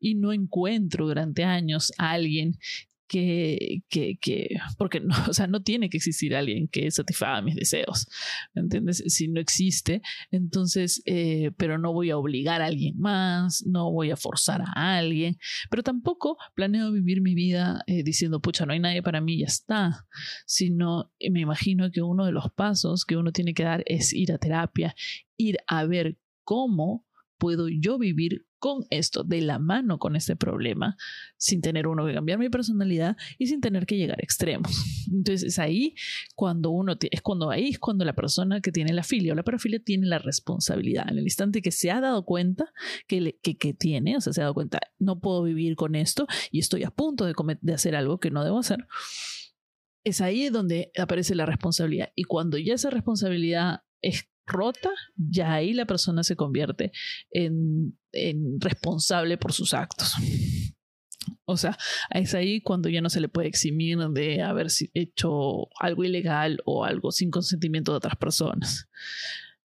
y 0.00 0.14
no 0.14 0.32
encuentro 0.32 1.06
durante 1.06 1.44
años 1.44 1.92
a 1.98 2.10
alguien 2.12 2.58
que, 3.10 3.82
que, 3.88 4.18
que, 4.20 4.56
porque 4.78 5.00
no, 5.00 5.12
o 5.28 5.34
sea, 5.34 5.48
no 5.48 5.62
tiene 5.62 5.90
que 5.90 5.96
existir 5.96 6.36
alguien 6.36 6.68
que 6.68 6.88
satisfaga 6.92 7.42
mis 7.42 7.56
deseos, 7.56 8.06
¿me 8.54 8.62
entiendes? 8.62 9.02
Si 9.08 9.26
no 9.26 9.40
existe, 9.40 10.00
entonces, 10.30 11.02
eh, 11.06 11.50
pero 11.56 11.76
no 11.76 11.92
voy 11.92 12.10
a 12.10 12.16
obligar 12.16 12.62
a 12.62 12.66
alguien 12.66 12.96
más, 13.00 13.66
no 13.66 13.90
voy 13.90 14.12
a 14.12 14.16
forzar 14.16 14.62
a 14.62 14.96
alguien, 14.98 15.38
pero 15.70 15.82
tampoco 15.82 16.38
planeo 16.54 16.92
vivir 16.92 17.20
mi 17.20 17.34
vida 17.34 17.82
eh, 17.88 18.04
diciendo, 18.04 18.40
pucha, 18.40 18.64
no 18.64 18.74
hay 18.74 18.78
nadie 18.78 19.02
para 19.02 19.20
mí, 19.20 19.40
ya 19.40 19.46
está, 19.46 20.06
sino 20.46 21.10
eh, 21.18 21.30
me 21.30 21.40
imagino 21.40 21.90
que 21.90 22.02
uno 22.02 22.26
de 22.26 22.32
los 22.32 22.52
pasos 22.52 23.04
que 23.04 23.16
uno 23.16 23.32
tiene 23.32 23.54
que 23.54 23.64
dar 23.64 23.82
es 23.86 24.12
ir 24.12 24.30
a 24.30 24.38
terapia, 24.38 24.94
ir 25.36 25.58
a 25.66 25.84
ver 25.84 26.16
cómo 26.44 27.04
puedo 27.40 27.68
yo 27.68 27.98
vivir 27.98 28.46
con 28.58 28.84
esto, 28.90 29.24
de 29.24 29.40
la 29.40 29.58
mano 29.58 29.98
con 29.98 30.14
este 30.14 30.36
problema, 30.36 30.98
sin 31.38 31.62
tener 31.62 31.86
uno 31.86 32.06
que 32.06 32.12
cambiar 32.12 32.38
mi 32.38 32.50
personalidad 32.50 33.16
y 33.38 33.46
sin 33.46 33.62
tener 33.62 33.86
que 33.86 33.96
llegar 33.96 34.18
a 34.20 34.22
extremos. 34.22 34.70
Entonces 35.10 35.42
es 35.42 35.58
ahí 35.58 35.94
cuando 36.36 36.70
uno, 36.70 36.96
es 37.10 37.22
cuando 37.22 37.50
ahí 37.50 37.70
es 37.70 37.78
cuando 37.78 38.04
la 38.04 38.12
persona 38.12 38.60
que 38.60 38.70
tiene 38.70 38.92
la 38.92 39.02
filia 39.02 39.32
o 39.32 39.34
la 39.36 39.42
parafilia 39.42 39.82
tiene 39.82 40.06
la 40.06 40.18
responsabilidad. 40.18 41.08
En 41.10 41.16
el 41.16 41.24
instante 41.24 41.62
que 41.62 41.72
se 41.72 41.90
ha 41.90 42.02
dado 42.02 42.26
cuenta 42.26 42.70
que, 43.08 43.38
que, 43.42 43.72
tiene, 43.72 44.18
o 44.18 44.20
sea, 44.20 44.34
se 44.34 44.42
ha 44.42 44.44
dado 44.44 44.54
cuenta, 44.54 44.78
no 44.98 45.20
puedo 45.20 45.42
vivir 45.42 45.74
con 45.74 45.94
esto 45.94 46.26
y 46.52 46.58
estoy 46.58 46.84
a 46.84 46.90
punto 46.90 47.24
de, 47.24 47.34
de 47.62 47.72
hacer 47.72 47.96
algo 47.96 48.20
que 48.20 48.30
no 48.30 48.44
debo 48.44 48.58
hacer. 48.58 48.86
Es 50.04 50.20
ahí 50.20 50.50
donde 50.50 50.92
aparece 50.98 51.34
la 51.34 51.46
responsabilidad. 51.46 52.10
Y 52.14 52.24
cuando 52.24 52.58
ya 52.58 52.74
esa 52.74 52.90
responsabilidad 52.90 53.84
es 54.02 54.28
rota, 54.50 54.90
ya 55.16 55.54
ahí 55.54 55.72
la 55.72 55.86
persona 55.86 56.22
se 56.22 56.36
convierte 56.36 56.92
en, 57.30 57.96
responsable 58.58 59.38
por 59.38 59.52
sus 59.52 59.72
actos. 59.74 60.14
O 61.44 61.56
sea, 61.56 61.76
es 62.10 62.34
ahí 62.34 62.60
cuando 62.60 62.88
ya 62.88 63.00
no 63.00 63.10
se 63.10 63.20
le 63.20 63.28
puede 63.28 63.48
eximir 63.48 63.98
de 63.98 64.42
haber 64.42 64.68
hecho 64.94 65.68
algo 65.78 66.04
ilegal 66.04 66.60
o 66.64 66.84
algo 66.84 67.12
sin 67.12 67.30
consentimiento 67.30 67.92
de 67.92 67.98
otras 67.98 68.16
personas. 68.16 68.88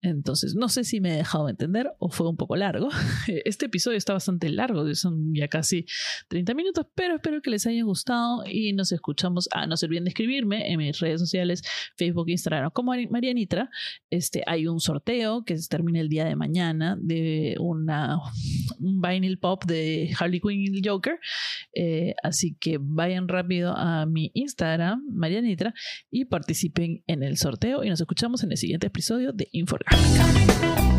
Entonces, 0.01 0.55
no 0.55 0.67
sé 0.67 0.83
si 0.83 0.99
me 0.99 1.13
he 1.13 1.17
dejado 1.17 1.47
entender 1.47 1.91
o 1.99 2.09
fue 2.09 2.27
un 2.27 2.37
poco 2.37 2.55
largo. 2.55 2.89
Este 3.45 3.67
episodio 3.67 3.97
está 3.97 4.13
bastante 4.13 4.49
largo, 4.49 4.93
son 4.95 5.33
ya 5.33 5.47
casi 5.47 5.85
30 6.29 6.53
minutos, 6.53 6.85
pero 6.95 7.15
espero 7.15 7.41
que 7.41 7.49
les 7.49 7.65
haya 7.67 7.83
gustado 7.83 8.43
y 8.47 8.73
nos 8.73 8.91
escuchamos. 8.91 9.47
Ah, 9.51 9.67
no 9.67 9.77
se 9.77 9.85
olviden 9.85 10.05
de 10.05 10.09
escribirme 10.09 10.71
en 10.71 10.79
mis 10.79 10.99
redes 10.99 11.21
sociales, 11.21 11.61
Facebook, 11.95 12.29
Instagram, 12.29 12.71
como 12.71 12.93
Marianitra. 13.09 13.69
Este, 14.09 14.43
hay 14.47 14.67
un 14.67 14.79
sorteo 14.79 15.43
que 15.45 15.57
se 15.57 15.67
termina 15.69 15.99
el 15.99 16.09
día 16.09 16.25
de 16.25 16.35
mañana 16.35 16.97
de 16.99 17.55
una, 17.59 18.17
un 18.79 19.01
vinyl 19.01 19.37
pop 19.37 19.65
de 19.65 20.11
Harley 20.19 20.39
Quinn 20.39 20.61
y 20.61 20.77
el 20.77 20.81
Joker. 20.83 21.19
Eh, 21.73 22.15
así 22.23 22.55
que 22.59 22.77
vayan 22.79 23.27
rápido 23.27 23.75
a 23.75 24.05
mi 24.05 24.31
Instagram, 24.33 25.03
Marianitra, 25.11 25.73
y 26.09 26.25
participen 26.25 27.03
en 27.07 27.23
el 27.23 27.37
sorteo 27.37 27.83
y 27.83 27.89
nos 27.89 28.01
escuchamos 28.01 28.43
en 28.43 28.51
el 28.51 28.57
siguiente 28.57 28.87
episodio 28.87 29.31
de 29.31 29.47
Inforgánica. 29.51 29.90
coming. 29.91 30.90